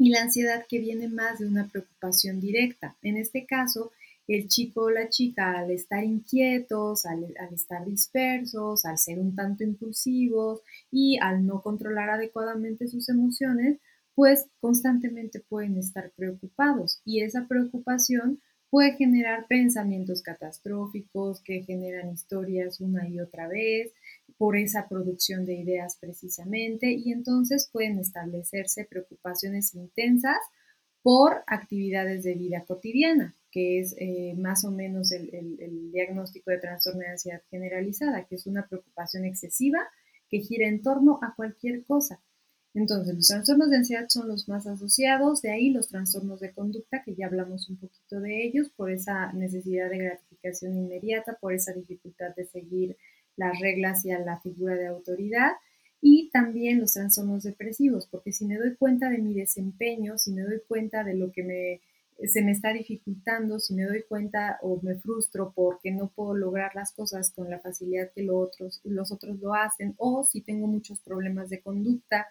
[0.00, 2.96] y la ansiedad que viene más de una preocupación directa.
[3.02, 3.92] En este caso,
[4.26, 9.62] el chico o la chica al estar inquietos, al, estar dispersos, al ser un tanto
[9.62, 13.76] impulsivos y al no controlar adecuadamente sus emociones,
[14.14, 22.80] pues constantemente pueden estar preocupados y esa preocupación puede generar pensamientos catastróficos que generan historias
[22.80, 23.92] una y otra vez
[24.40, 30.38] por esa producción de ideas precisamente y entonces pueden establecerse preocupaciones intensas
[31.02, 37.00] por actividades de vida cotidiana que es eh, más o menos el, diagnóstico de trastorno
[37.00, 39.80] de ansiedad generalizada, que es una preocupación excesiva
[40.28, 42.22] que gira en torno a cualquier cosa.
[42.72, 47.02] Entonces, los trastornos de ansiedad son los más asociados, de ahí los trastornos de conducta,
[47.02, 51.72] que ya hablamos un poquito de ellos, por esa necesidad de gratificación inmediata, por esa
[51.72, 52.96] dificultad de seguir
[53.36, 55.52] las reglas y a la figura de autoridad,
[56.02, 60.42] y también los trastornos depresivos, porque si me doy cuenta de mi desempeño, si me
[60.42, 61.80] doy cuenta de lo que me
[62.28, 66.74] se me está dificultando, si me doy cuenta o me frustro porque no puedo lograr
[66.74, 70.66] las cosas con la facilidad que los otros, los otros lo hacen, o si tengo
[70.66, 72.26] muchos problemas de conducta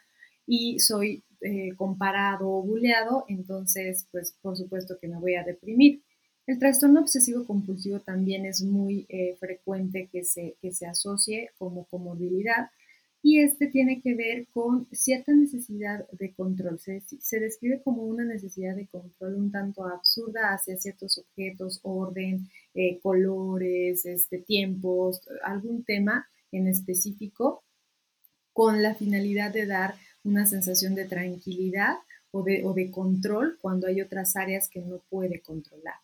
[0.46, 6.02] y soy eh, comparado o buleado, entonces, pues por supuesto que me voy a deprimir.
[6.50, 11.86] El trastorno obsesivo compulsivo también es muy eh, frecuente que se, que se asocie como
[11.86, 12.72] comorbilidad
[13.22, 16.80] y este tiene que ver con cierta necesidad de control.
[16.80, 22.98] Se, describe como una necesidad de control un tanto absurda hacia ciertos objetos, orden, eh,
[23.00, 27.62] colores, este, tiempos, algún tema en específico,
[28.54, 31.98] con la finalidad de dar una sensación de tranquilidad
[32.32, 35.98] o de, o de control cuando hay otras áreas que no puede controlar.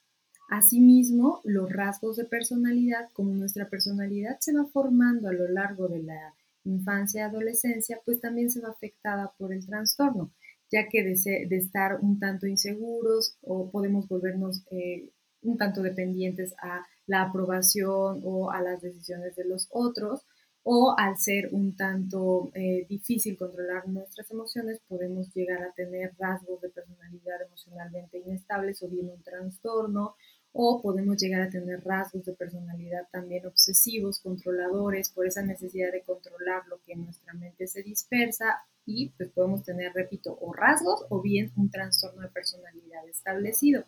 [0.49, 6.03] Asimismo, los rasgos de personalidad, como nuestra personalidad se va formando a lo largo de
[6.03, 10.31] la infancia y adolescencia, pues también se va afectada por el trastorno,
[10.71, 15.10] ya que de, estar un tanto inseguros o podemos volvernos eh,
[15.41, 20.25] un tanto dependientes a la aprobación o a las decisiones de los otros,
[20.67, 26.60] o al ser un tanto eh, difícil controlar nuestras emociones, podemos llegar a tener rasgos
[26.60, 30.15] de personalidad emocionalmente inestables o bien un trastorno
[30.58, 36.04] o podemos llegar a tener rasgos de personalidad también obsesivos, controladores, por esa necesidad de
[36.04, 41.06] controlar lo que en nuestra mente se dispersa y pues podemos tener, repito, o rasgos
[41.10, 43.84] o bien un trastorno de personalidad establecido.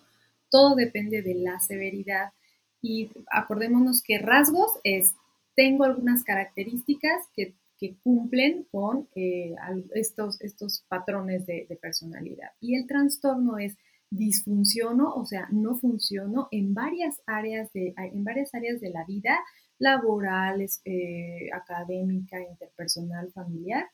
[0.52, 2.34] Todo depende de la severidad
[2.82, 5.16] y acordémonos que rasgos es,
[5.56, 7.56] tengo algunas características que,
[8.04, 9.54] cumplen con eh,
[9.94, 13.78] estos, estos patrones de personalidad y el trastorno es
[14.10, 19.40] disfunciono, o sea, no funciono en varias áreas de, en varias áreas de la vida,
[19.80, 23.88] laboral, eh, académica, interpersonal, familiar,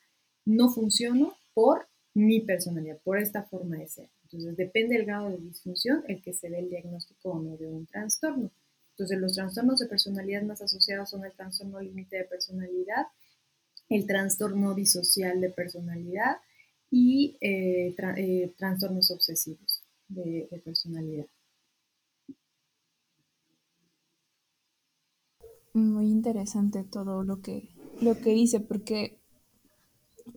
[0.46, 4.10] no funciono por mi personalidad, por esta forma de ser.
[4.24, 7.68] Entonces, depende del grado de disfunción el que se dé el diagnóstico o no de
[7.68, 8.52] un trastorno.
[8.92, 13.08] Entonces, los trastornos de personalidad más asociados son el trastorno límite de personalidad,
[13.90, 16.38] el trastorno disocial de personalidad
[16.92, 19.73] y eh, eh, trastornos obsesivos
[20.14, 21.26] de, personalidad.
[25.74, 27.70] Muy interesante todo lo que,
[28.02, 29.20] lo que dice, porque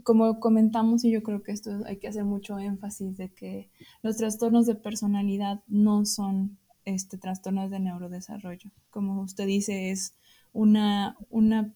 [0.02, 3.70] como comentamos, y yo creo que esto hay que hacer mucho énfasis de que
[4.02, 8.70] los trastornos de personalidad no son este, trastornos de neurodesarrollo.
[8.90, 10.14] Como usted dice, es
[10.52, 11.74] una, una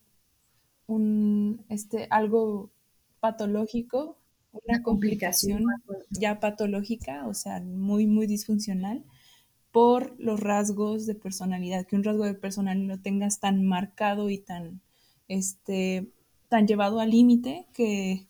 [0.91, 2.71] un, este, algo
[3.21, 4.17] patológico,
[4.53, 5.65] una complicación
[6.11, 9.05] ya patológica, o sea, muy, muy disfuncional,
[9.73, 14.39] por los rasgos de personalidad, que un rasgo de personalidad lo tengas tan marcado y
[14.39, 14.83] tan,
[15.29, 16.13] este,
[16.49, 18.29] tan llevado al límite que,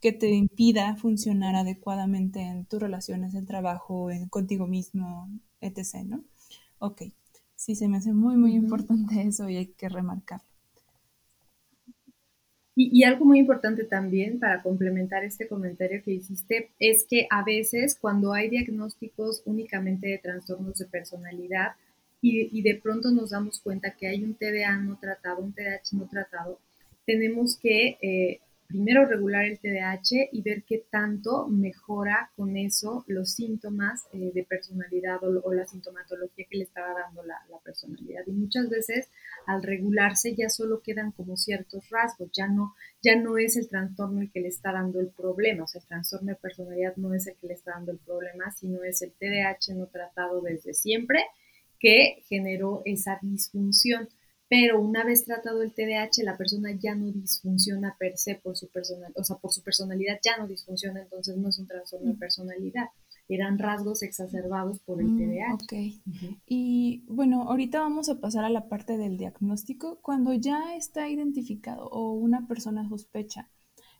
[0.00, 5.30] que te impida funcionar adecuadamente en tus relaciones, en trabajo, en contigo mismo,
[5.60, 6.24] etc., ¿no?
[6.80, 7.02] Ok,
[7.56, 10.49] sí, se me hace muy, muy importante eso y hay que remarcarlo.
[12.82, 17.94] Y, algo muy importante también para complementar este comentario que hiciste es que a veces
[18.00, 21.72] cuando hay diagnósticos únicamente de trastornos de personalidad
[22.22, 26.08] y, de pronto nos damos cuenta que hay un TDA no tratado, un TDAH no
[26.08, 26.58] tratado,
[27.04, 33.32] tenemos que eh, primero regular el TDAH y ver qué tanto mejora con eso los
[33.32, 38.22] síntomas eh, de personalidad o, la sintomatología que le estaba dando la, personalidad.
[38.26, 39.10] Y muchas veces
[39.46, 44.22] al regularse ya solo quedan como ciertos rasgos, ya no, ya no es el trastorno
[44.22, 47.26] el que le está dando el problema, o sea, el trastorno de personalidad no es
[47.26, 51.24] el que le está dando el problema, sino es el TDAH no tratado desde siempre
[51.78, 54.08] que generó esa disfunción
[54.50, 58.68] pero una vez tratado el TDAH, la persona ya no disfunciona per se por su
[58.68, 62.14] personalidad, o sea, por su personalidad ya no disfunciona, entonces no es un trastorno de
[62.14, 62.18] mm.
[62.18, 62.88] personalidad,
[63.28, 65.52] eran rasgos exacerbados por el TDAH.
[65.52, 65.72] Mm, ok.
[66.46, 70.00] Y bueno, ahorita vamos a pasar a la parte del diagnóstico.
[70.02, 73.48] Cuando ya está identificado o una persona sospecha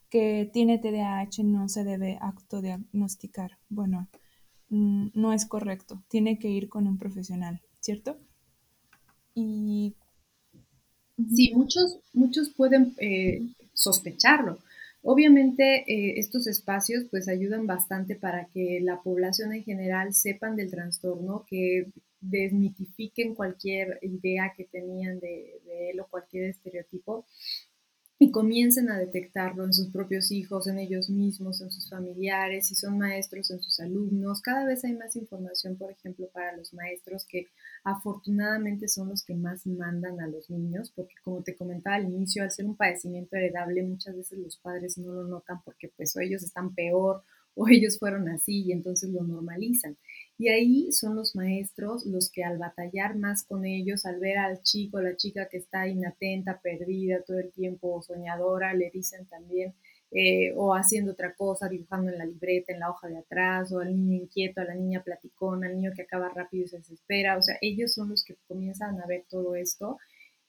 [0.09, 3.51] que tiene TDAH, no se debe autodiagnosticar.
[3.69, 4.09] Bueno,
[4.67, 8.19] mm, no es correcto, tiene que ir con un profesional, ¿cierto?
[9.33, 9.95] Y
[11.29, 13.41] Sí, muchos, muchos pueden eh,
[13.73, 14.59] sospecharlo.
[15.03, 20.69] Obviamente eh, estos espacios pues ayudan bastante para que la población en general sepan del
[20.69, 21.87] trastorno, que
[22.21, 27.25] desmitifiquen cualquier idea que tenían de, de él o cualquier estereotipo
[28.23, 32.75] y comiencen a detectarlo en sus propios hijos, en ellos mismos, en sus familiares, si
[32.75, 34.43] son maestros, en sus alumnos.
[34.43, 37.47] Cada vez hay más información, por ejemplo, para los maestros que
[37.83, 42.43] afortunadamente son los que más mandan a los niños, porque como te comentaba al inicio,
[42.43, 46.19] al ser un padecimiento heredable, muchas veces los padres no lo notan porque pues o
[46.19, 47.23] ellos están peor
[47.55, 49.97] o ellos fueron así y entonces lo normalizan.
[50.41, 54.63] Y ahí son los maestros los que al batallar más con ellos, al ver al
[54.63, 59.75] chico, la chica que está inatenta, perdida todo el tiempo, soñadora, le dicen también,
[60.09, 63.81] eh, o haciendo otra cosa, dibujando en la libreta, en la hoja de atrás, o
[63.81, 67.37] al niño inquieto, a la niña platicona, al niño que acaba rápido y se desespera.
[67.37, 69.99] O sea, ellos son los que comienzan a ver todo esto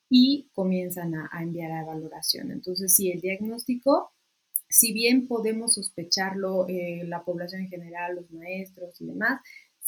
[0.09, 2.50] y comienzan a, enviar a valoración.
[2.50, 4.12] Entonces, sí, el diagnóstico
[4.70, 9.42] si bien podemos sospecharlo eh, la población en general, los maestros y demás,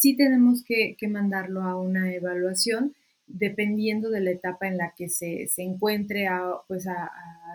[0.05, 2.95] sí tenemos que, mandarlo a una evaluación
[3.27, 6.29] dependiendo de la etapa en la que se, encuentre,
[6.69, 6.85] pues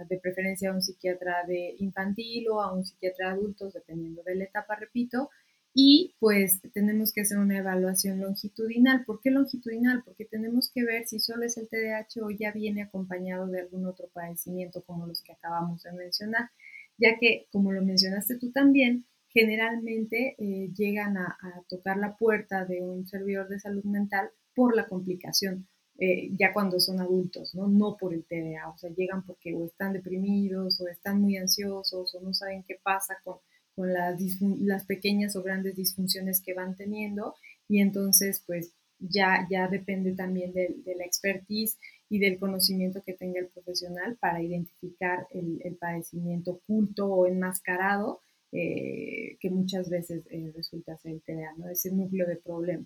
[0.10, 4.34] de preferencia a un psiquiatra de infantil o a un psiquiatra de adultos, dependiendo de
[4.34, 5.30] la etapa, repito,
[5.76, 9.06] y pues tenemos que hacer una evaluación longitudinal.
[9.06, 10.02] ¿Por qué longitudinal?
[10.04, 13.86] Porque tenemos que ver si solo es el TDAH o ya viene acompañado de algún
[13.86, 16.50] otro padecimiento como los que acabamos de mencionar,
[16.98, 21.38] ya que, como lo mencionaste tú también, generalmente eh, llegan a,
[21.68, 26.80] tocar la puerta de un servidor de salud mental por la complicación, eh, ya cuando
[26.80, 27.68] son adultos, ¿no?
[27.68, 32.16] no por el TDA, o sea, llegan porque o están deprimidos o están muy ansiosos
[32.16, 33.38] o no saben qué pasa con,
[33.76, 37.36] con las, las pequeñas o grandes disfunciones que van teniendo
[37.68, 41.78] y entonces pues ya, ya depende también de, la expertise
[42.10, 48.22] y del conocimiento que tenga el profesional para identificar el, el padecimiento oculto o enmascarado
[48.52, 51.70] eh, que muchas veces eh, resulta ser el TDA, ¿no?
[51.70, 52.84] ese núcleo de problema.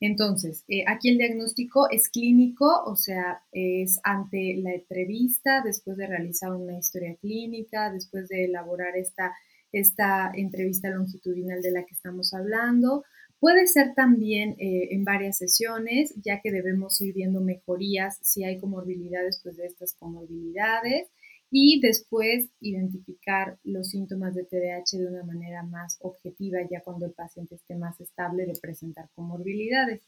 [0.00, 6.08] Entonces, eh, aquí el diagnóstico es clínico, o sea, es ante la entrevista, después de
[6.08, 9.32] realizar una historia clínica, después de elaborar esta,
[9.70, 13.04] esta entrevista longitudinal de la que estamos hablando.
[13.38, 19.40] Puede ser también en varias sesiones, ya que debemos ir viendo mejorías si hay comorbilidades,
[19.42, 21.10] pues de estas comorbilidades
[21.50, 27.12] y después identificar los síntomas de TDAH de una manera más objetiva ya cuando el
[27.12, 30.02] paciente esté más estable de presentar comorbilidades.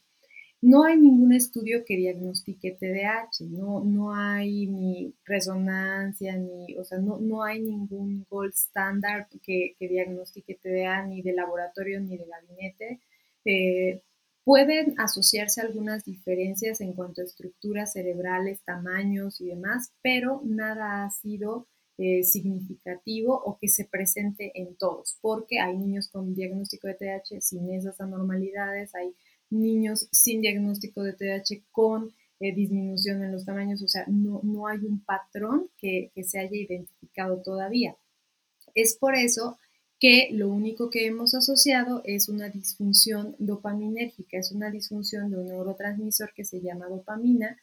[0.61, 6.97] No hay ningún estudio que diagnostique TDAH, no, no hay ni resonancia, ni, o sea,
[6.99, 12.25] no, no hay ningún gold standard que, que diagnostique TDA ni de laboratorio ni de
[12.25, 12.99] gabinete.
[13.45, 14.01] Eh,
[14.49, 21.11] Pueden asociarse algunas diferencias en cuanto a estructuras cerebrales, tamaños y demás, pero nada ha
[21.11, 21.67] sido
[21.99, 27.41] eh, significativo o que se presente en todos, porque hay niños con diagnóstico de TDAH
[27.41, 29.13] sin esas anormalidades, hay
[29.51, 34.65] niños sin diagnóstico de TDAH con eh, disminución en los tamaños, o sea, no, no
[34.65, 37.95] hay un patrón que se haya identificado todavía.
[38.73, 39.59] Es por eso
[39.99, 45.47] que lo único que hemos asociado es una disfunción dopaminérgica, es una disfunción de un
[45.47, 47.57] neurotransmisor que se llama dopamina,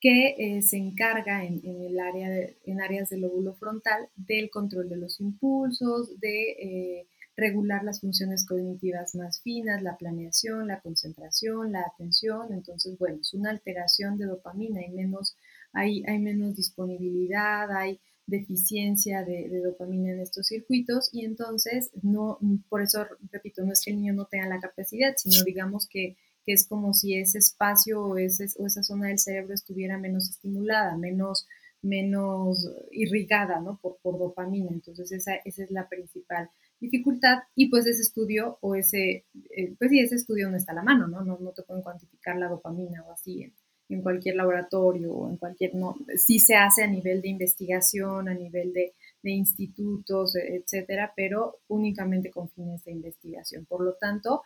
[0.00, 2.28] que eh, se encarga en, el área
[2.64, 7.06] en áreas del lóbulo frontal del control de los impulsos, de eh,
[7.36, 12.52] regular las funciones cognitivas más finas, la planeación, la concentración, la atención.
[12.52, 15.36] Entonces, bueno, es una alteración de dopamina, hay menos,
[15.72, 22.82] hay, hay menos disponibilidad, hay deficiencia de, dopamina en estos circuitos y entonces no, por
[22.82, 26.52] eso repito, no es que el niño no tenga la capacidad, sino digamos que que
[26.52, 30.96] es como si ese espacio o, ese, o esa zona del cerebro estuviera menos estimulada,
[30.96, 31.46] menos,
[31.82, 33.78] menos irrigada ¿no?
[33.80, 34.70] por, por dopamina.
[34.70, 36.50] Entonces esa, esa es la principal
[36.80, 39.24] dificultad y pues ese estudio o ese,
[39.56, 41.24] eh, pues sí, ese estudio no está a la mano, ¿no?
[41.24, 43.50] No, no te pueden cuantificar la dopamina o así
[43.88, 48.34] en, cualquier laboratorio o en cualquier, no, sí se hace a nivel de investigación, a
[48.34, 53.64] nivel de, de institutos, etcétera, pero únicamente con fines de investigación.
[53.66, 54.42] Por lo tanto,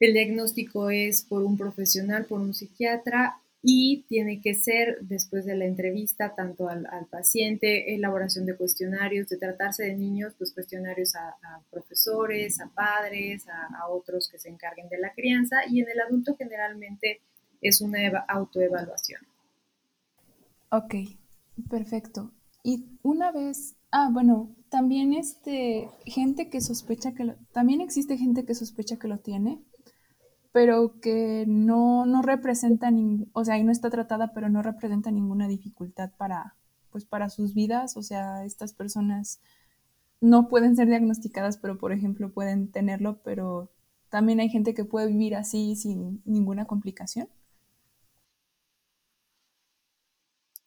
[0.00, 5.56] el diagnóstico es por un profesional, por un psiquiatra y tiene que ser después de
[5.56, 11.36] la entrevista tanto al, paciente, elaboración de cuestionarios, de tratarse de niños, pues cuestionarios a,
[11.70, 16.36] profesores, a padres, a, otros que se encarguen de la crianza y en el adulto
[16.36, 17.20] generalmente
[17.60, 17.98] es una
[18.28, 19.20] autoevaluación.
[20.70, 20.94] Ok,
[21.68, 22.32] perfecto.
[22.62, 28.44] Y una vez, ah, bueno, también este, gente que sospecha que lo, también existe gente
[28.44, 29.62] que sospecha que lo tiene
[30.52, 32.90] pero que no, no representa,
[33.32, 36.56] o sea, ahí no está tratada, pero no representa ninguna dificultad para,
[36.90, 37.96] pues, para sus vidas.
[37.96, 39.40] O sea, estas personas
[40.20, 43.70] no pueden ser diagnosticadas, pero por ejemplo pueden tenerlo, pero
[44.10, 47.28] también hay gente que puede vivir así sin ninguna complicación.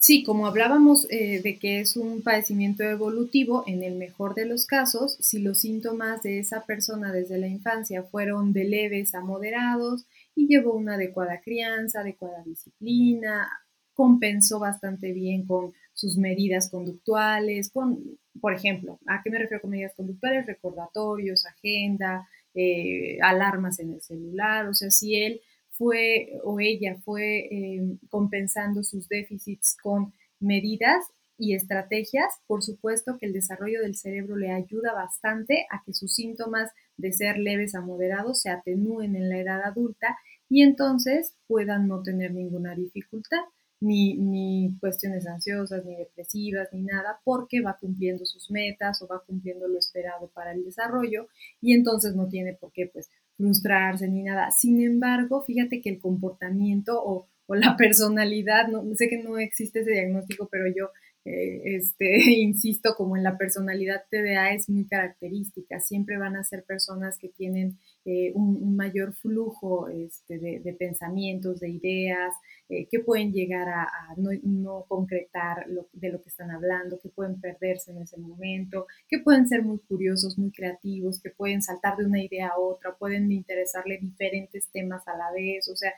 [0.03, 4.65] Sí, como hablábamos eh, de que es un padecimiento evolutivo, en el mejor de los
[4.65, 10.07] casos, si los síntomas de esa persona desde la infancia fueron de leves a moderados
[10.33, 13.47] y llevó una adecuada crianza, adecuada disciplina,
[13.93, 17.99] compensó bastante bien con sus medidas conductuales, con,
[18.41, 20.47] por ejemplo, ¿a qué me refiero con medidas conductuales?
[20.47, 25.41] Recordatorios, agenda, eh, alarmas en el celular, o sea, si él
[25.81, 31.03] fue o ella fue em, compensando sus déficits con medidas
[31.39, 36.13] y estrategias, por supuesto que el desarrollo del cerebro le ayuda bastante a que sus
[36.13, 40.19] síntomas de ser leves a moderados se atenúen en la edad adulta
[40.49, 43.41] y entonces puedan no tener ninguna dificultad,
[43.79, 49.23] ni, ni cuestiones ansiosas, ni depresivas, ni nada, porque va cumpliendo sus metas o va
[49.25, 51.27] cumpliendo lo esperado para el desarrollo
[51.59, 53.09] y entonces no tiene por qué pues
[53.41, 54.51] frustrarse ni nada.
[54.51, 59.91] Sin embargo, fíjate que el comportamiento o, la personalidad, no sé que no existe ese
[59.91, 60.91] diagnóstico, pero yo
[61.23, 62.05] eh, este,
[62.41, 67.29] insisto, como en la personalidad TDA es muy característica, siempre van a ser personas que
[67.29, 72.33] tienen eh, un, mayor flujo este, de, pensamientos, de ideas,
[72.69, 77.91] eh, que pueden llegar a, no, concretar de lo que están hablando, que pueden perderse
[77.91, 82.23] en ese momento, que pueden ser muy curiosos, muy creativos, que pueden saltar de una
[82.23, 85.93] idea a otra, pueden interesarle diferentes temas a la vez, o sea,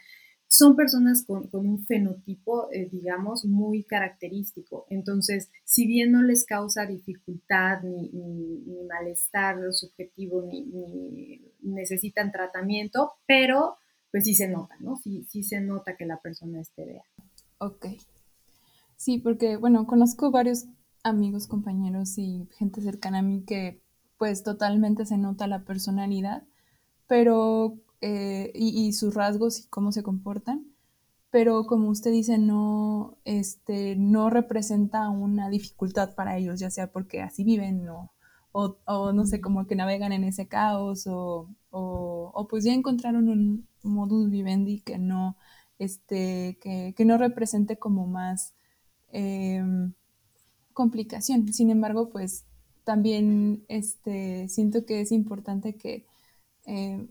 [0.53, 4.85] son personas con, un fenotipo, eh, digamos, muy característico.
[4.91, 8.11] Entonces, si bien no les causa dificultad ni,
[8.87, 13.77] malestar subjetivo, ni, necesitan tratamiento, pero
[14.11, 14.95] pues sí se nota, ¿no?
[14.97, 17.03] Sí, sí se nota que la persona es TDA.
[17.57, 17.87] Ok.
[18.95, 20.65] Sí, porque, bueno, conozco varios
[21.03, 23.81] amigos, compañeros y gente cercana a mí que
[24.19, 26.43] pues totalmente se nota la personalidad,
[27.07, 30.67] pero eh, y, sus rasgos y cómo se comportan,
[31.31, 37.21] pero como usted dice, no, este, no representa una dificultad para ellos, ya sea porque
[37.21, 38.11] así viven o,
[38.51, 43.67] o, no sé, como que navegan en ese caos o, o, pues ya encontraron un
[43.83, 45.37] modus vivendi que no,
[45.79, 48.53] este, que, que no represente como más
[49.11, 49.93] em,
[50.73, 51.53] complicación.
[51.53, 52.45] Sin embargo, pues
[52.83, 56.05] también este, siento que es importante que
[56.65, 57.07] eh,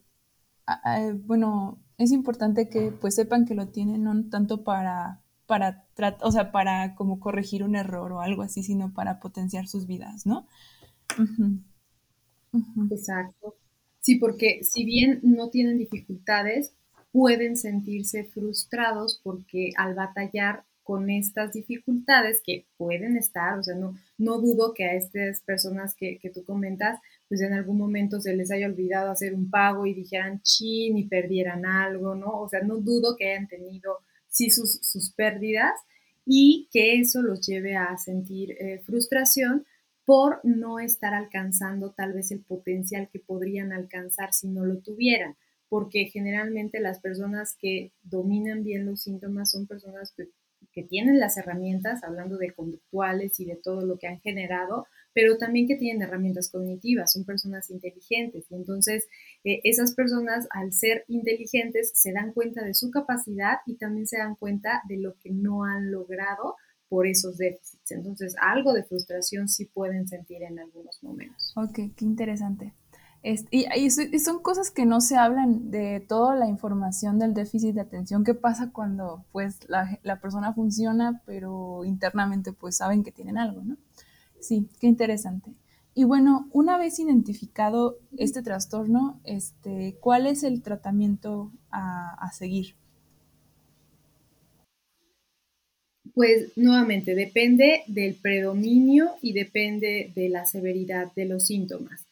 [1.24, 5.84] bueno, es importante que pues sepan que lo tienen no tanto para, para,
[6.22, 10.26] o sea, para como corregir un error o algo así, sino para potenciar sus vidas,
[10.26, 10.46] ¿no?
[12.90, 13.56] Exacto.
[14.00, 16.72] Sí, porque si bien no tienen dificultades,
[17.12, 23.94] pueden sentirse frustrados porque al batallar con estas dificultades que pueden estar, o sea, no,
[24.18, 26.98] no dudo que a estas personas que, que, tú comentas,
[27.32, 31.08] pues en algún momento se les haya olvidado hacer un pago y dijeran chin y
[31.08, 32.28] perdieran algo, ¿no?
[32.42, 35.72] O sea, no dudo que hayan tenido sí sus, sus pérdidas
[36.26, 39.64] y que eso los lleve a sentir eh, frustración
[40.04, 45.34] por no estar alcanzando tal vez el potencial que podrían alcanzar si no lo tuvieran,
[45.70, 50.28] porque generalmente las personas que dominan bien los síntomas son personas que
[50.72, 55.38] que tienen las herramientas, hablando de conductuales y de todo lo que han generado, pero
[55.38, 58.46] también que tienen herramientas cognitivas, son personas inteligentes.
[58.50, 59.06] Y entonces
[59.44, 64.18] eh, esas personas, al ser inteligentes, se dan cuenta de su capacidad y también se
[64.18, 66.56] dan cuenta de lo que no han logrado
[66.88, 67.90] por esos déficits.
[67.90, 71.54] Entonces, algo de frustración sí pueden sentir en algunos momentos.
[71.56, 72.74] Ok, qué interesante
[73.22, 78.24] y, son cosas que no se hablan de toda la información del déficit de atención.
[78.24, 83.76] ¿Qué pasa cuando pues la, persona funciona, pero internamente pues saben que tienen algo, ¿no?
[84.43, 85.53] Sí, qué interesante.
[85.95, 92.74] Y bueno, una vez identificado este trastorno, este, ¿cuál es el tratamiento a, a seguir?
[96.14, 102.07] Pues nuevamente, depende del predominio y depende de la severidad de los síntomas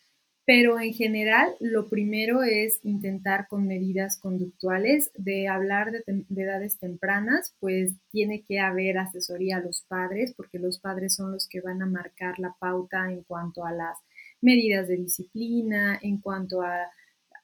[0.51, 7.55] pero en general lo primero es intentar con medidas conductuales, de hablar de, edades tempranas,
[7.61, 11.82] pues tiene que haber asesoría a los padres, porque los padres son los que van
[11.82, 13.96] a marcar la pauta en cuanto a las
[14.40, 16.90] medidas de disciplina, en cuanto a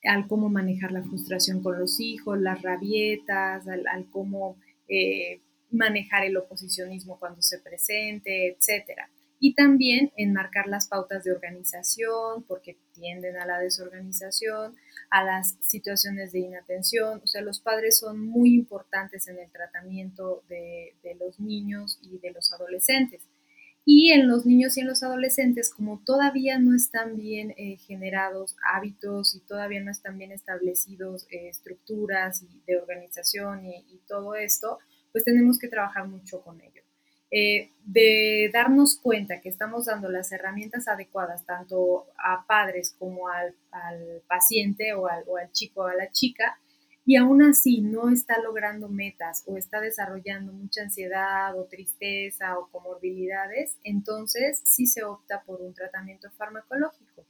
[0.03, 4.57] al cómo manejar la frustración con los hijos, las rabietas, al, cómo
[4.89, 9.09] eh, manejar el oposicionismo cuando se presente, etcétera
[9.39, 14.77] y también enmarcar las pautas de organización, porque tienden a la desorganización,
[15.11, 17.21] a las situaciones de inatención.
[17.23, 22.31] O sea, los padres son muy importantes en el tratamiento de, los niños y de
[22.31, 23.23] los adolescentes.
[23.85, 28.57] Y en los niños y en los adolescentes, como todavía no están bien eh, generados
[28.75, 34.79] hábitos y todavía no están bien establecidos eh, estructuras de organización y todo esto,
[35.13, 36.86] pues tenemos que trabajar mucho con ellos.
[37.31, 43.55] Eh, de darnos cuenta que estamos dando las herramientas adecuadas tanto a padres como al,
[44.29, 46.59] paciente o al, o al, chico o a la chica,
[47.05, 52.69] y aún así no está logrando metas o está desarrollando mucha ansiedad o tristeza o
[52.69, 57.25] comorbilidades, entonces sí se opta por un tratamiento farmacológico.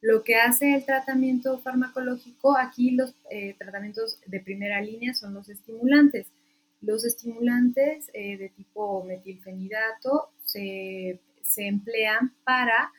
[0.00, 5.48] Lo que hace el tratamiento farmacológico, aquí los eh, tratamientos de primera línea son los
[5.48, 6.26] estimulantes
[6.82, 11.20] los estimulantes eh, de tipo metilfenidato se,
[11.56, 12.90] emplean para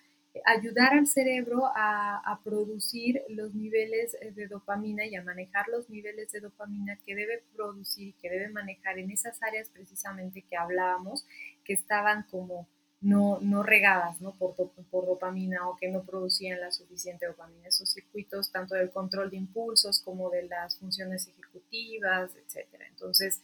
[0.46, 6.40] ayudar al cerebro a, producir los niveles de dopamina y a manejar los niveles de
[6.40, 11.26] dopamina que debe producir y que debe manejar en esas áreas precisamente que hablábamos,
[11.64, 12.68] que estaban como
[13.02, 14.34] no, no regadas ¿no?
[14.34, 17.68] Por, por dopamina o que no producían la suficiente dopamina.
[17.68, 22.68] Esos circuitos, tanto del control de impulsos como de las funciones ejecutivas, etc.
[22.90, 23.42] Entonces,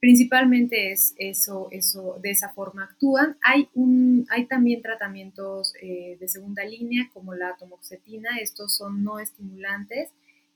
[0.00, 3.36] Principalmente es eso, eso, de esa forma actúan.
[3.42, 9.18] Hay, un, hay también tratamientos eh, de segunda línea como la atomoxetina, estos son no
[9.18, 10.10] estimulantes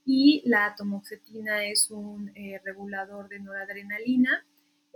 [0.07, 4.45] y la atomoxetina es un eh, regulador de noradrenalina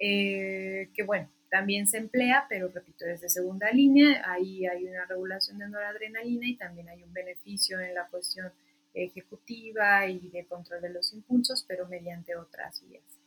[0.01, 5.05] eh, que bueno, también se emplea, pero repito, es de segunda línea, ahí hay una
[5.07, 8.51] regulación de noradrenalina y también hay un beneficio en la cuestión
[8.95, 13.18] ejecutiva y de control de los impulsos, pero mediante otras vías.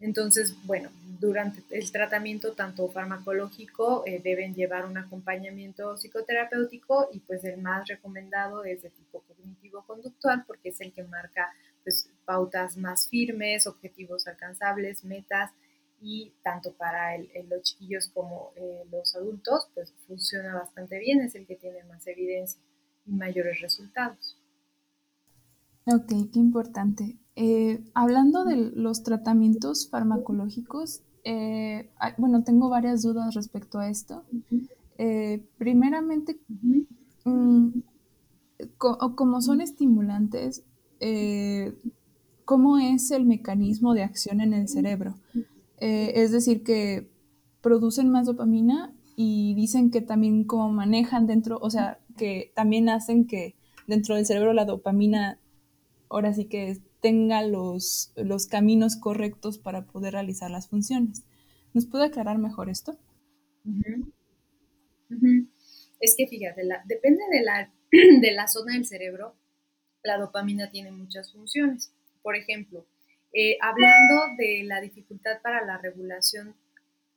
[0.00, 7.42] Entonces, bueno, durante el tratamiento tanto farmacológico eh, deben llevar un acompañamiento psicoterapéutico y pues
[7.44, 13.08] el más recomendado es de tipo cognitivo-conductual porque es el que marca pues, pautas más
[13.08, 15.50] firmes, objetivos alcanzables, metas
[16.00, 21.44] y tanto para los chiquillos como eh, los adultos pues funciona bastante bien, es el
[21.44, 22.60] que tiene más evidencia
[23.04, 24.38] y mayores resultados.
[25.86, 27.16] Ok, qué importante.
[27.40, 34.24] Eh, hablando de los tratamientos farmacológicos, eh, bueno, tengo varias dudas respecto a esto.
[34.98, 36.40] Eh, primeramente,
[37.22, 37.68] mm,
[38.76, 40.64] como son estimulantes,
[42.44, 45.14] ¿cómo es el mecanismo de acción en el cerebro?
[45.80, 47.08] es decir, que
[47.60, 53.28] producen más dopamina y dicen que también como manejan dentro, o sea, que también hacen
[53.28, 53.54] que
[53.86, 55.38] dentro del cerebro la dopamina
[56.08, 61.24] ahora sí que tenga los, los caminos correctos para poder realizar las funciones.
[61.74, 62.98] ¿Nos puede aclarar mejor esto?
[66.00, 67.72] Es que fíjate, depende de la,
[68.20, 69.34] de la zona del cerebro,
[70.02, 71.92] la dopamina tiene muchas funciones.
[72.22, 72.86] Por ejemplo,
[73.32, 76.54] eh, hablando de la dificultad para la regulación,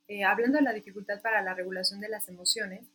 [0.08, 2.86] eh, hablando de la dificultad para la regulación de las emociones,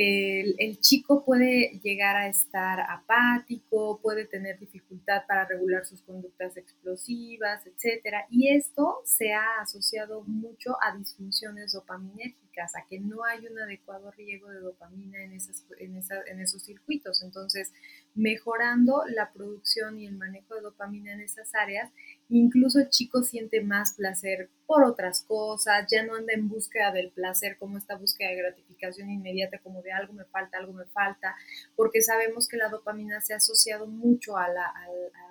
[0.00, 7.66] el, chico puede llegar a estar apático, puede tener dificultad para regular sus conductas explosivas,
[7.66, 8.14] etc.
[8.30, 14.10] Y esto se ha asociado mucho a disfunciones dopaminérgicas, a que no hay un adecuado
[14.10, 15.96] riego de dopamina en, esas, en,
[16.26, 17.22] en esos circuitos.
[17.22, 17.72] Entonces,
[18.14, 21.90] mejorando la producción y el manejo de dopamina en esas áreas,
[22.28, 27.10] incluso el chico siente más placer por otras cosas, ya no anda en búsqueda del
[27.10, 31.36] placer como esta búsqueda de gratificación inmediata, como de algo me falta, algo me falta,
[31.76, 34.74] porque sabemos que la dopamina se ha asociado mucho a la,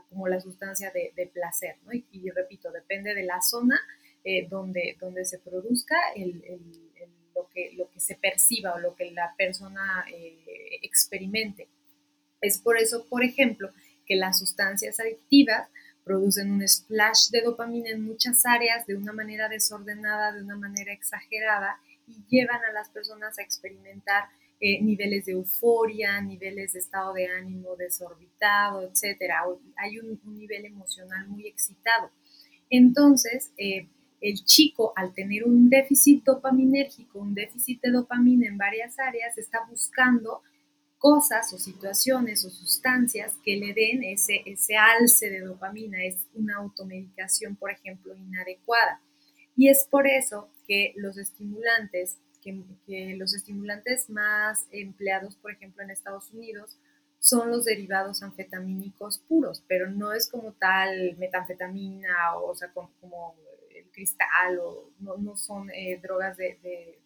[0.10, 1.92] como la sustancia de, placer, ¿no?
[1.94, 3.80] y, repito, depende de la zona
[4.30, 5.96] eh, donde, donde se produzca
[7.38, 11.68] lo, que, lo que se perciba o lo que la persona eh, experimente.
[12.42, 13.72] Es por eso, por ejemplo,
[14.06, 15.70] que las sustancias adictivas
[16.04, 20.94] producen un splash de dopamina en muchas áreas de una manera desordenada, de una manera
[20.94, 24.30] exagerada y llevan a las personas a experimentar
[24.60, 29.22] eh, niveles de euforia, niveles de estado de ánimo desorbitado, etc.
[29.76, 32.10] Hay un, nivel emocional muy excitado.
[32.70, 33.88] Entonces, eh,
[34.22, 39.66] el chico, al tener un déficit dopaminérgico, un déficit de dopamina en varias áreas, está
[39.70, 40.42] buscando
[40.98, 46.04] cosas o situaciones o sustancias que le den ese, ese alce de dopamina.
[46.04, 49.02] Es una automedicación, por ejemplo, inadecuada.
[49.56, 55.90] Y es por eso que los estimulantes, que, los estimulantes más empleados, por ejemplo, en
[55.90, 56.78] Estados Unidos,
[57.20, 63.36] son los derivados anfetamínicos puros, pero no es como tal metanfetamina o, sea, como,
[63.98, 67.00] cristal o no, son eh, drogas de, de,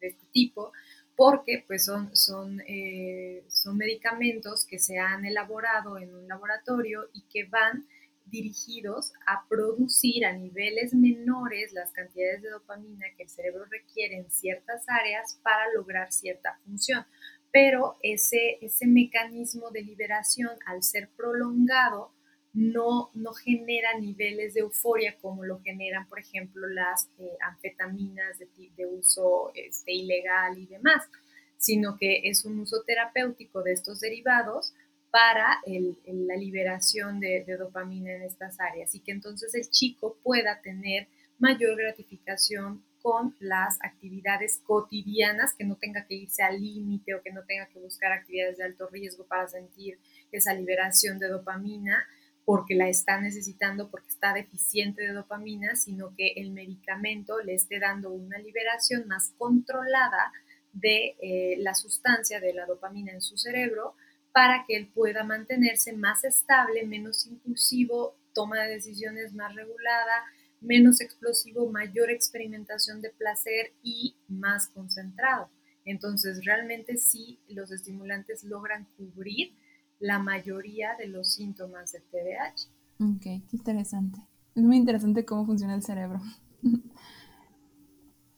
[0.00, 0.72] este tipo,
[1.16, 7.22] porque pues son, son, eh, son medicamentos que se han elaborado en un laboratorio y
[7.22, 7.86] que van
[8.24, 14.30] dirigidos a producir a niveles menores las cantidades de dopamina que el cerebro requiere en
[14.30, 17.04] ciertas áreas para lograr cierta función.
[17.52, 22.12] Pero ese, ese mecanismo de liberación, al ser prolongado,
[22.52, 28.86] no, no genera niveles de euforia como lo generan, por ejemplo, las eh, anfetaminas de,
[28.86, 31.08] uso este, ilegal y demás,
[31.56, 34.74] sino que es un uso terapéutico de estos derivados
[35.10, 35.60] para
[36.06, 41.08] la liberación de, de, dopamina en estas áreas y que entonces el chico pueda tener
[41.38, 47.32] mayor gratificación con las actividades cotidianas, que no tenga que irse al límite o que
[47.32, 49.98] no tenga que buscar actividades de alto riesgo para sentir
[50.32, 52.06] esa liberación de dopamina,
[52.44, 57.78] porque la está necesitando, porque está deficiente de dopamina, sino que el medicamento le esté
[57.78, 60.32] dando una liberación más controlada
[60.72, 63.94] de eh, la sustancia de la dopamina en su cerebro
[64.32, 70.24] para que él pueda mantenerse más estable, menos impulsivo, toma de decisiones más regulada,
[70.60, 75.50] menos explosivo, mayor experimentación de placer y más concentrado.
[75.84, 79.54] Entonces, realmente sí, los estimulantes logran cubrir
[80.00, 82.68] la mayoría de los síntomas del TDAH.
[82.98, 84.18] Ok, qué interesante.
[84.54, 86.20] Es muy interesante cómo funciona el cerebro.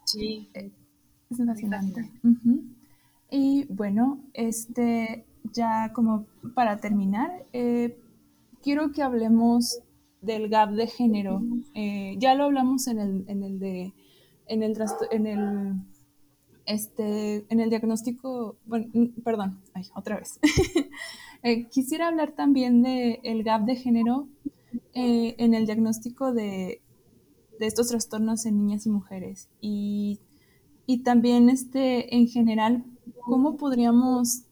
[0.04, 0.50] Sí.
[0.52, 2.10] Es fascinante.
[3.30, 7.98] Y bueno, este, ya como para terminar, eh,
[8.62, 9.78] quiero que hablemos
[10.20, 11.40] del gap de género.
[11.74, 13.94] Eh, ya lo hablamos en el, en el de
[14.48, 14.76] en el,
[15.10, 15.74] en el
[16.66, 18.86] este, en el diagnóstico, bueno,
[19.24, 20.38] perdón, ay, otra vez.
[21.42, 24.28] Eh, quisiera hablar también del el gap de género
[24.94, 26.80] eh, en el diagnóstico de,
[27.58, 29.48] de, estos trastornos en niñas y mujeres.
[29.60, 30.20] Y,
[30.86, 32.84] y también, este, en general,
[33.24, 34.44] cómo podríamos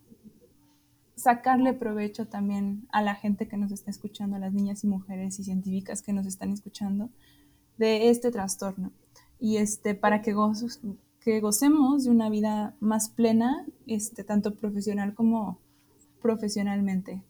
[1.14, 5.38] sacarle provecho también a la gente que nos está escuchando, a las niñas y mujeres
[5.38, 7.10] y científicas que nos están escuchando
[7.78, 8.90] de este trastorno.
[9.38, 10.34] Y este, para que
[11.20, 15.58] que gocemos de una vida más plena, este, tanto profesional como
[16.20, 17.22] profesionalmente.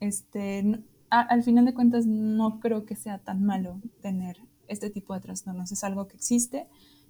[0.00, 0.80] Este,
[1.10, 4.38] al final de cuentas, no creo que sea tan malo tener
[4.68, 5.72] este tipo de trastornos.
[5.72, 6.66] Es algo que existe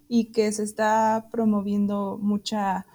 [0.08, 2.86] y que se está promoviendo mucha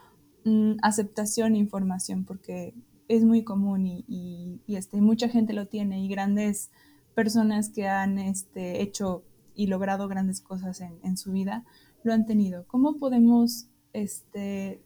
[0.46, 2.74] mm, aceptación e información porque
[3.08, 6.72] es muy común y, este, mucha gente lo tiene y grandes
[7.14, 9.24] personas que han este, hecho
[9.54, 11.66] y logrado grandes cosas en su vida
[12.04, 12.66] lo han tenido.
[12.68, 14.82] ¿Cómo podemos, este,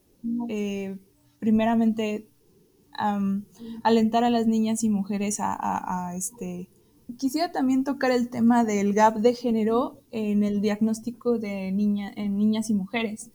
[0.49, 0.97] eh,
[1.39, 2.27] primeramente,
[3.83, 6.69] alentar a las niñas y mujeres a, este...
[7.17, 12.35] Quisiera también tocar el tema del gap de género en el diagnóstico de niña, en
[12.35, 13.29] niñas y mujeres,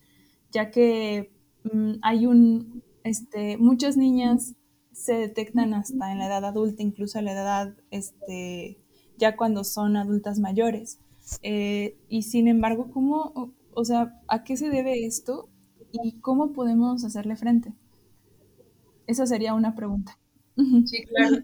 [0.51, 1.31] ya que
[1.73, 4.57] mm, hay un, este, muchas niñas
[4.93, 8.79] se detectan hasta en la edad adulta, incluso a la edad, este,
[9.19, 10.99] ya cuando son adultas mayores.
[11.43, 15.49] Eh, y sin embargo, ¿cómo, o sea, a qué se debe esto
[15.93, 17.73] y cómo podemos hacerle frente?
[19.11, 20.17] Esa sería una pregunta.
[20.87, 21.43] Sí, claro.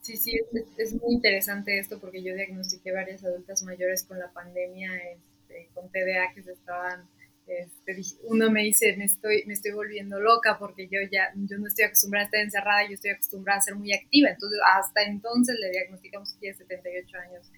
[0.00, 0.40] Sí, sí,
[0.78, 5.90] es, muy interesante esto porque yo diagnostiqué varias adultas mayores con la pandemia, este, con
[5.90, 7.06] TDA que se estaban
[7.46, 11.66] este, uno me dice, me estoy, me estoy volviendo loca porque yo ya, yo no
[11.66, 14.30] estoy acostumbrada a estar encerrada, yo estoy acostumbrada a ser muy activa.
[14.30, 17.50] Entonces, hasta entonces le diagnosticamos que tiene 78 años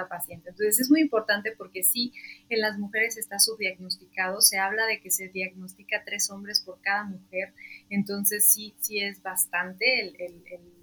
[0.00, 0.50] esta paciente.
[0.50, 2.12] Entonces, es muy importante porque sí,
[2.48, 4.40] en las mujeres está subdiagnosticado.
[4.40, 7.52] Se habla de que se diagnostica tres hombres por cada mujer.
[7.88, 10.80] Entonces, sí, sí es bastante el, el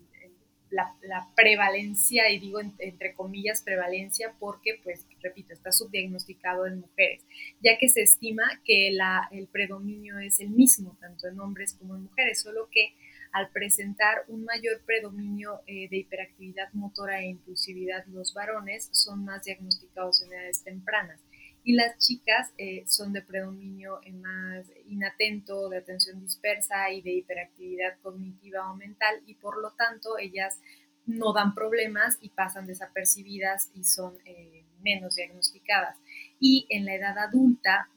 [0.69, 7.23] la, prevalencia, y digo entre comillas prevalencia porque, pues, repito, está subdiagnosticado en mujeres,
[7.63, 11.95] ya que se estima que la, el predominio es el mismo, tanto en hombres como
[11.95, 12.93] en mujeres, solo que
[13.37, 19.43] al presentar un mayor predominio eh, de hiperactividad motora e impulsividad los varones son más
[19.43, 21.21] diagnosticados en edades tempranas
[21.63, 27.99] y las chicas eh, son de predominio más inatento, de atención dispersa y de hiperactividad
[28.01, 30.59] cognitiva o mental y por lo tanto ellas
[31.05, 35.95] no dan problemas y pasan desapercibidas y son eh, menos diagnosticadas.
[36.39, 37.89] Y en la edad adulta,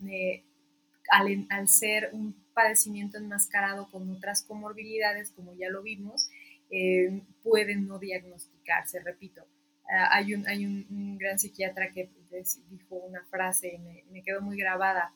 [1.11, 6.28] al, al, ser un padecimiento enmascarado con otras comorbilidades, como ya lo vimos,
[7.42, 9.46] pueden no diagnosticarse, repito
[9.90, 12.08] Ah, hay un, hay un, gran psiquiatra que
[12.70, 15.12] dijo una frase y me, quedó muy grabada.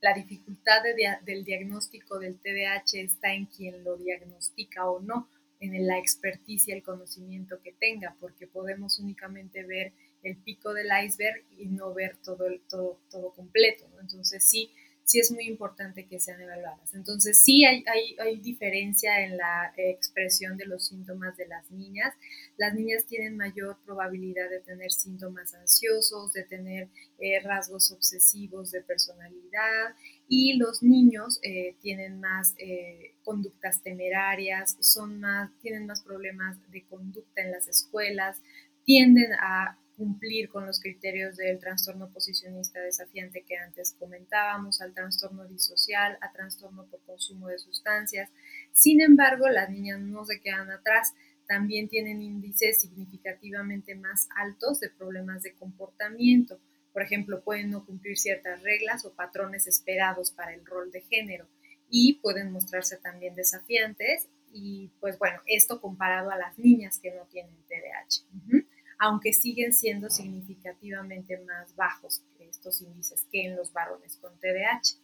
[0.00, 0.82] La dificultad
[1.22, 6.82] del diagnóstico del TDAH está en quien lo diagnostica o no, en la experticia, el
[6.82, 12.44] conocimiento que tenga, porque podemos únicamente ver el pico del iceberg y no ver todo,
[12.68, 13.86] todo, todo completo.
[14.00, 14.70] Entonces sí,
[15.06, 16.92] sí es muy importante que sean evaluadas.
[16.94, 17.84] Entonces, sí hay,
[18.18, 22.12] hay, diferencia en la expresión de los síntomas de las niñas.
[22.56, 26.88] Las niñas tienen mayor probabilidad de tener síntomas ansiosos, de tener
[27.18, 29.94] eh, rasgos obsesivos de personalidad
[30.28, 36.82] y los niños eh, tienen más eh, conductas temerarias, son más, tienen más problemas de
[36.82, 38.42] conducta en las escuelas,
[38.84, 45.46] tienden a cumplir con los criterios del trastorno posicionista desafiante que antes comentábamos, al trastorno
[45.46, 48.30] disocial, a trastorno por consumo de sustancias.
[48.72, 51.14] Sin embargo, las niñas no se quedan atrás,
[51.48, 56.60] también tienen índices significativamente más altos de problemas de comportamiento.
[56.92, 61.46] Por ejemplo, pueden no cumplir ciertas reglas o patrones esperados para el rol de género
[61.88, 67.26] y pueden mostrarse también desafiantes y pues bueno, esto comparado a las niñas que no
[67.26, 68.65] tienen TDAH
[68.98, 74.98] aunque siguen siendo significativamente más bajos estos índices que en los varones con TDAH.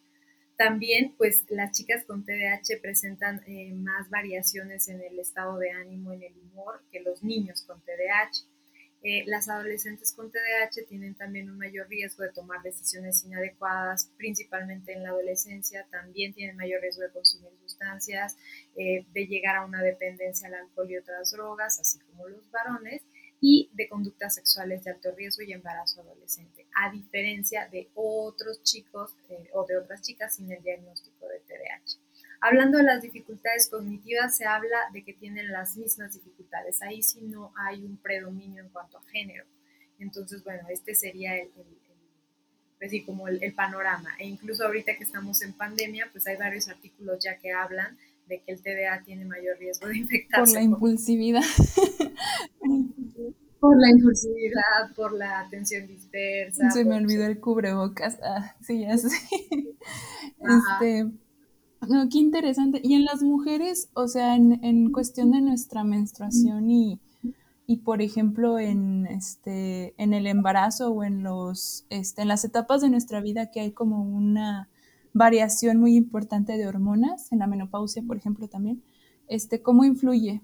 [0.57, 6.13] También, pues las chicas con TDAH presentan eh, más variaciones en el estado de ánimo,
[6.13, 8.47] en el humor, que los niños con TDAH.
[9.05, 14.93] Eh, las adolescentes con TDAH tienen también un mayor riesgo de tomar decisiones inadecuadas, principalmente
[14.93, 15.87] en la adolescencia.
[15.91, 18.37] También tienen mayor riesgo de consumir sustancias,
[18.77, 23.03] eh, de llegar a una dependencia al alcohol y otras drogas, así como los varones
[23.45, 29.17] y de conductas sexuales de alto riesgo y embarazo adolescente, a diferencia de otros chicos
[29.29, 31.99] eh, o de otras chicas sin el diagnóstico de TDAH.
[32.41, 36.83] Hablando de las dificultades cognitivas, se habla de que tienen las mismas dificultades.
[36.83, 39.45] Ahí sí no hay un predominio en cuanto a género.
[39.99, 41.51] Entonces, bueno, este sería el,
[42.79, 44.11] pues como el, el, panorama.
[44.21, 48.43] E incluso ahorita que estamos en pandemia, pues hay varios artículos ya que hablan de
[48.43, 50.53] que el TDA tiene mayor riesgo de infectarse.
[50.53, 51.43] Por la impulsividad.
[53.63, 56.69] por la impulsividad, por la atención dispersa.
[56.71, 58.19] Se me olvidó el cubrebocas.
[58.23, 59.09] Ah, sí, ya sé.
[60.43, 61.05] Este,
[61.89, 62.81] no, qué interesante.
[62.83, 67.01] Y en las mujeres, o sea, en, cuestión de nuestra menstruación y,
[67.67, 72.83] y, por ejemplo, en este, en el embarazo o en los, este, en las etapas
[72.83, 74.69] de nuestra vida que hay como una
[75.13, 78.83] variación muy importante de hormonas, en la menopausia, por ejemplo, también,
[79.29, 80.41] este, ¿cómo influye?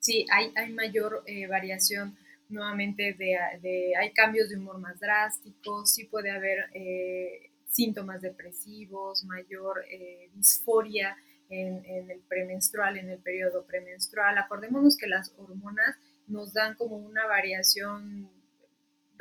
[0.00, 2.16] Sí, hay, hay mayor eh, variación
[2.48, 9.84] nuevamente de, hay cambios de humor más drásticos, sí puede haber eh, síntomas depresivos, mayor
[9.90, 11.16] eh, disforia
[11.48, 14.38] en, en, el premenstrual, en el periodo premenstrual.
[14.38, 15.96] Acordémonos que las hormonas
[16.26, 18.30] nos dan como una variación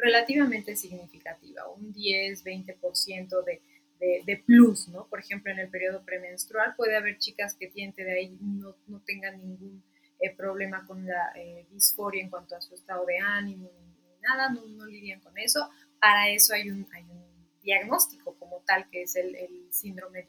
[0.01, 3.61] relativamente significativa, un 10, 20% de,
[3.99, 5.07] de, de, plus, ¿no?
[5.07, 9.01] Por ejemplo, en el periodo premenstrual puede haber chicas que tienen de ahí no, no
[9.01, 9.83] tengan ningún
[10.19, 13.89] eh, problema con la eh, disforia en cuanto a su estado de ánimo ni,
[14.21, 15.69] nada, no, no, lidian con eso.
[15.99, 17.23] Para eso hay un, hay un
[17.61, 20.23] diagnóstico como tal, que es el, el síndrome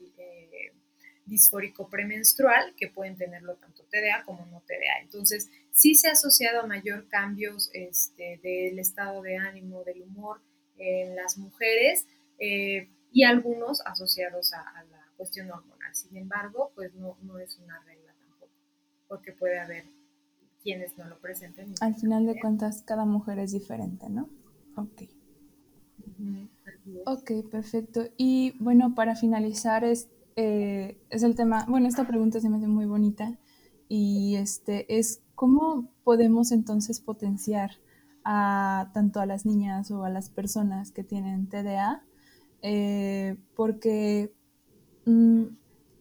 [1.30, 5.00] disfórico premenstrual, que pueden tenerlo tanto TDA como no TDA.
[5.02, 10.42] Entonces, sí se ha asociado a mayor cambios este, del estado de ánimo, del humor
[10.76, 12.06] en las mujeres
[12.38, 15.94] eh, y algunos asociados a, la cuestión hormonal.
[15.94, 18.52] Sin embargo, pues no, no es una regla tampoco,
[19.08, 19.84] porque puede haber
[20.62, 21.74] quienes no lo presenten.
[21.80, 24.28] Al final de cuentas, cada mujer es diferente, ¿no?
[24.76, 25.02] Ok.
[27.06, 28.08] Ok, perfecto.
[28.16, 32.68] Y bueno, para finalizar, es, eh, es el tema, bueno, esta pregunta se me hace
[32.68, 33.38] muy bonita
[33.88, 37.72] y este es cómo podemos entonces potenciar
[38.24, 42.04] a tanto a las niñas o a las personas que tienen TDA,
[42.62, 44.34] eh, porque
[45.06, 45.44] mm,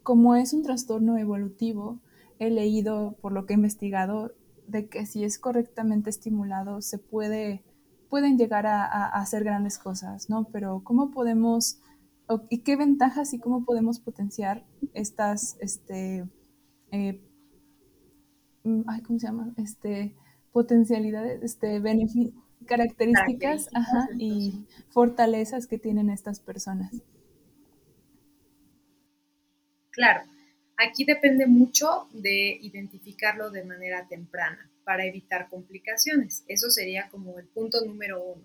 [0.04, 2.00] como es un trastorno evolutivo,
[2.40, 4.34] he leído por lo que he investigado
[4.68, 7.64] de que si es correctamente estimulado se puede
[8.10, 10.46] pueden llegar a, hacer grandes cosas, ¿no?
[10.52, 11.80] Pero ¿cómo podemos,
[12.50, 16.28] y qué ventajas y cómo podemos potenciar estas, este,
[16.92, 17.22] eh,
[18.64, 19.54] mm, ay, ¿cómo se llama?
[19.58, 20.16] Este,
[20.52, 21.82] potencialidades, este,
[22.66, 23.70] características
[24.18, 26.92] y fortalezas que tienen estas personas.
[29.92, 30.22] Claro,
[30.78, 36.44] aquí depende mucho de identificarlo de manera temprana para evitar complicaciones.
[36.48, 38.44] Eso sería como el punto número uno,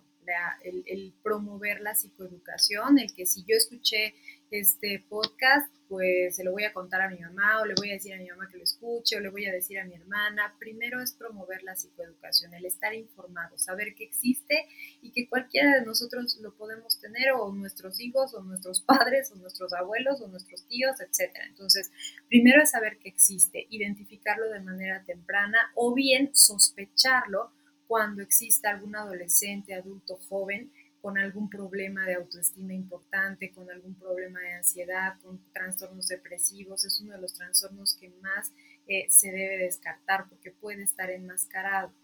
[0.62, 4.14] el, promover la psicoeducación, el que si yo escuché
[4.50, 7.94] este podcast, pues se lo voy a contar a mi mamá o le voy a
[7.94, 10.54] decir a mi mamá que lo escuche o le voy a decir a mi hermana.
[10.58, 14.66] Primero es promover la psicoeducación, el estar informado, saber que existe
[15.02, 19.36] y que cualquiera de nosotros lo podemos tener o nuestros hijos o nuestros padres o
[19.36, 21.32] nuestros abuelos o nuestros tíos, etc.
[21.48, 21.90] Entonces,
[22.28, 27.50] primero es saber que existe, identificarlo de manera temprana o bien sospecharlo
[27.94, 34.40] cuando exista algún adolescente, adulto, joven con algún problema de autoestima importante, con algún problema
[34.40, 36.84] de ansiedad, con trastornos depresivos.
[36.84, 38.52] Es uno de los trastornos que más
[38.88, 41.94] eh, se debe descartar porque puede estar enmascarado.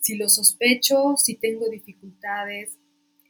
[0.00, 2.76] Si lo sospecho, si tengo dificultades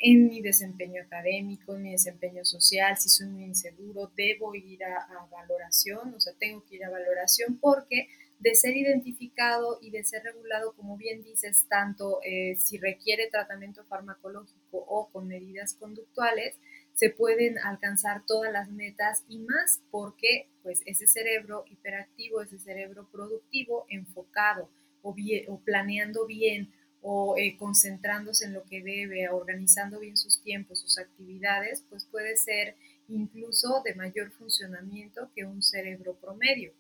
[0.01, 4.97] en mi desempeño académico, en mi desempeño social, si soy muy inseguro, debo ir a,
[5.05, 8.09] a valoración, o sea, tengo que ir a valoración porque
[8.39, 13.85] de ser identificado y de ser regulado, como bien dices, tanto eh, si requiere tratamiento
[13.85, 16.55] farmacológico o con medidas conductuales,
[16.95, 23.09] se pueden alcanzar todas las metas y más porque pues ese cerebro hiperactivo, ese cerebro
[23.11, 24.69] productivo, enfocado
[25.03, 25.15] o,
[25.49, 26.73] o planeando bien
[27.03, 32.37] o eh, concentrándose en lo que debe, organizando bien sus tiempos, sus actividades, pues puede
[32.37, 32.75] ser
[33.09, 36.73] incluso de mayor funcionamiento que un cerebro promedio.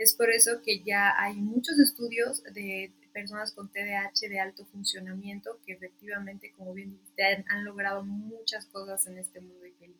[0.00, 5.60] Es por eso que ya hay muchos estudios de personas con TDAH de alto funcionamiento
[5.66, 6.98] que efectivamente, como bien
[7.46, 9.90] han, logrado muchas cosas en este mundo y que,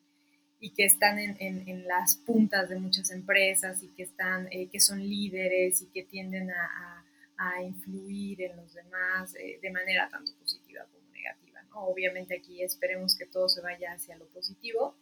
[0.58, 5.06] y que están en, las puntas de muchas empresas y que, están, eh, que son
[5.06, 7.04] líderes y que tienden a,
[7.62, 11.62] influir en los demás eh, de manera tanto positiva como negativa.
[11.74, 14.96] Obviamente aquí esperemos que todo se vaya hacia lo positivo,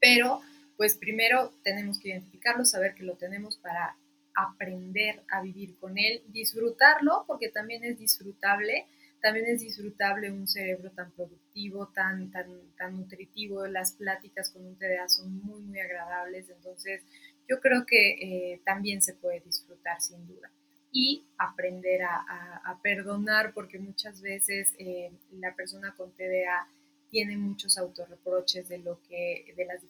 [0.00, 0.40] pero
[0.76, 3.96] pues primero tenemos que identificarlo, saber que lo tenemos para
[4.34, 8.86] aprender a vivir con él, disfrutarlo, porque también es disfrutable,
[9.22, 14.76] también es disfrutable un cerebro tan productivo, tan, tan, tan nutritivo, las pláticas con un
[14.76, 17.02] TDA son muy, muy agradables, entonces
[17.48, 20.50] yo creo que eh, también se puede disfrutar sin duda
[20.90, 26.68] y aprender a, perdonar, porque muchas veces eh, la persona con TDA
[27.10, 29.82] tiene muchos autorreproches de lo que, de las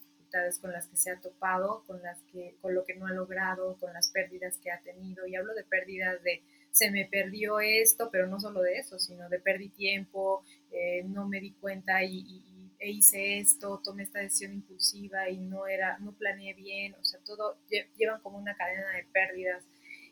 [0.61, 3.77] con las que se ha topado, con, las que, con lo que no ha logrado,
[3.77, 5.25] con las pérdidas que ha tenido.
[5.25, 9.29] Y hablo de pérdidas de se me perdió esto, pero no solo de eso, sino
[9.29, 12.43] de perdí tiempo, eh, no me di cuenta y,
[12.79, 17.21] e hice esto, tomé esta decisión impulsiva y no era, no planeé bien, o sea,
[17.21, 17.57] todo
[17.97, 19.63] llevan como una cadena de pérdidas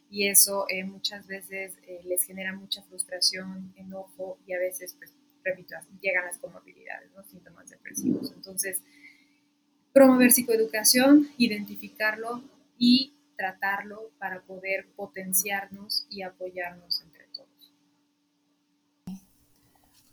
[0.09, 5.13] y eso eh, muchas veces eh, les genera mucha frustración, enojo y a veces, pues,
[5.43, 7.23] repito, llegan las comorbilidades, ¿no?
[7.25, 8.31] síntomas depresivos.
[8.31, 8.81] Entonces,
[9.93, 12.41] promover psicoeducación, identificarlo
[12.77, 17.73] y tratarlo para poder potenciarnos y apoyarnos entre todos.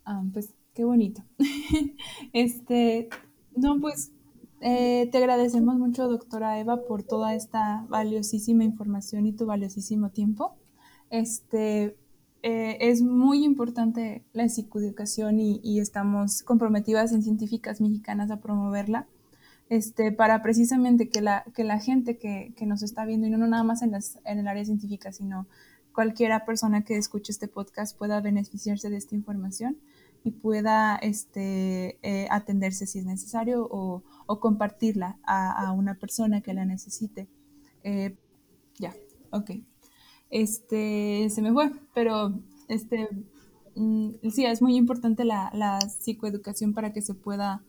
[0.05, 1.23] Ah, pues qué bonito.
[2.33, 3.09] este,
[3.57, 4.13] no, pues
[4.61, 10.57] eh, te agradecemos mucho, doctora Eva, por toda esta valiosísima información y tu valiosísimo tiempo.
[11.09, 11.97] Este,
[12.43, 19.09] eh, es muy importante la psicoeducación y, y estamos comprometidas en Científicas Mexicanas a promoverla
[19.71, 23.39] este, para precisamente que la, que la gente que, que nos está viendo, y no,
[23.39, 25.47] nada más en, las, en el área científica, sino
[25.95, 29.79] cualquiera persona que escuche este podcast pueda beneficiarse de esta información
[30.25, 36.41] y pueda este, eh, atenderse si es necesario o, o compartirla a, a, una persona
[36.41, 37.29] que la necesite.
[37.85, 38.17] Eh,
[38.77, 38.95] ya,
[39.31, 39.53] ok.
[40.31, 42.35] Este, se me fue, pero
[42.69, 43.09] este,
[43.77, 47.63] mm, sí, es muy importante la, la, psicoeducación para que se pueda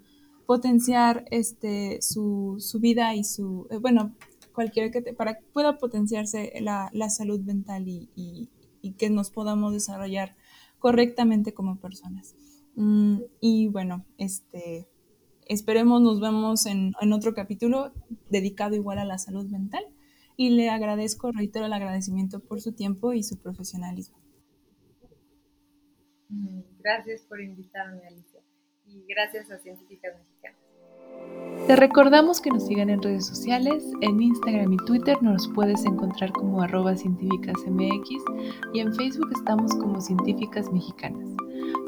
[0.52, 4.18] potenciar este, su, su vida y su, eh, bueno,
[4.52, 8.50] cualquiera que para que pueda potenciarse la, la salud mental y, y,
[8.82, 10.36] y, que nos podamos desarrollar
[10.78, 12.36] correctamente como personas.
[12.76, 14.90] Mm, y bueno, este,
[15.48, 17.94] esperemos nos vemos en, en otro capítulo
[18.30, 19.86] dedicado igual a la salud mental
[20.36, 24.18] y le agradezco, reitero el agradecimiento por su tiempo y su profesionalismo.
[26.28, 28.31] Mm, gracias por invitarme, Alicia,
[28.94, 30.60] y gracias a Científicas Mexicanas.
[31.68, 36.32] Te recordamos que nos sigan en redes sociales, en Instagram y Twitter nos puedes encontrar
[36.32, 38.10] como arroba científicasmx
[38.74, 41.30] y en Facebook estamos como Científicas Mexicanas.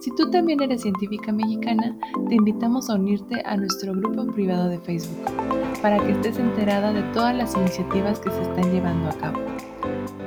[0.01, 1.97] Si tú también eres científica mexicana,
[2.30, 5.26] te invitamos a unirte a nuestro grupo privado de Facebook
[5.82, 9.39] para que estés enterada de todas las iniciativas que se están llevando a cabo.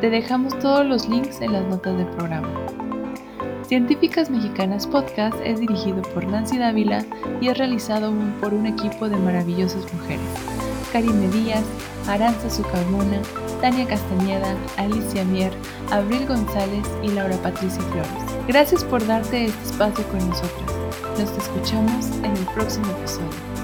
[0.01, 2.66] Te dejamos todos los links en las notas del programa.
[3.67, 7.05] Científicas Mexicanas Podcast es dirigido por Nancy Dávila
[7.41, 10.25] y es realizado por un equipo de maravillosas mujeres.
[10.93, 11.65] Karime Díaz,
[12.07, 13.21] Aranza Sucarmona,
[13.61, 15.53] Tania Castañeda, Alicia Mier,
[15.91, 18.47] Abril González y Laura Patricia Flores.
[18.47, 20.73] Gracias por darte este espacio con nosotras.
[21.19, 23.56] Nos escuchamos en el próximo episodio.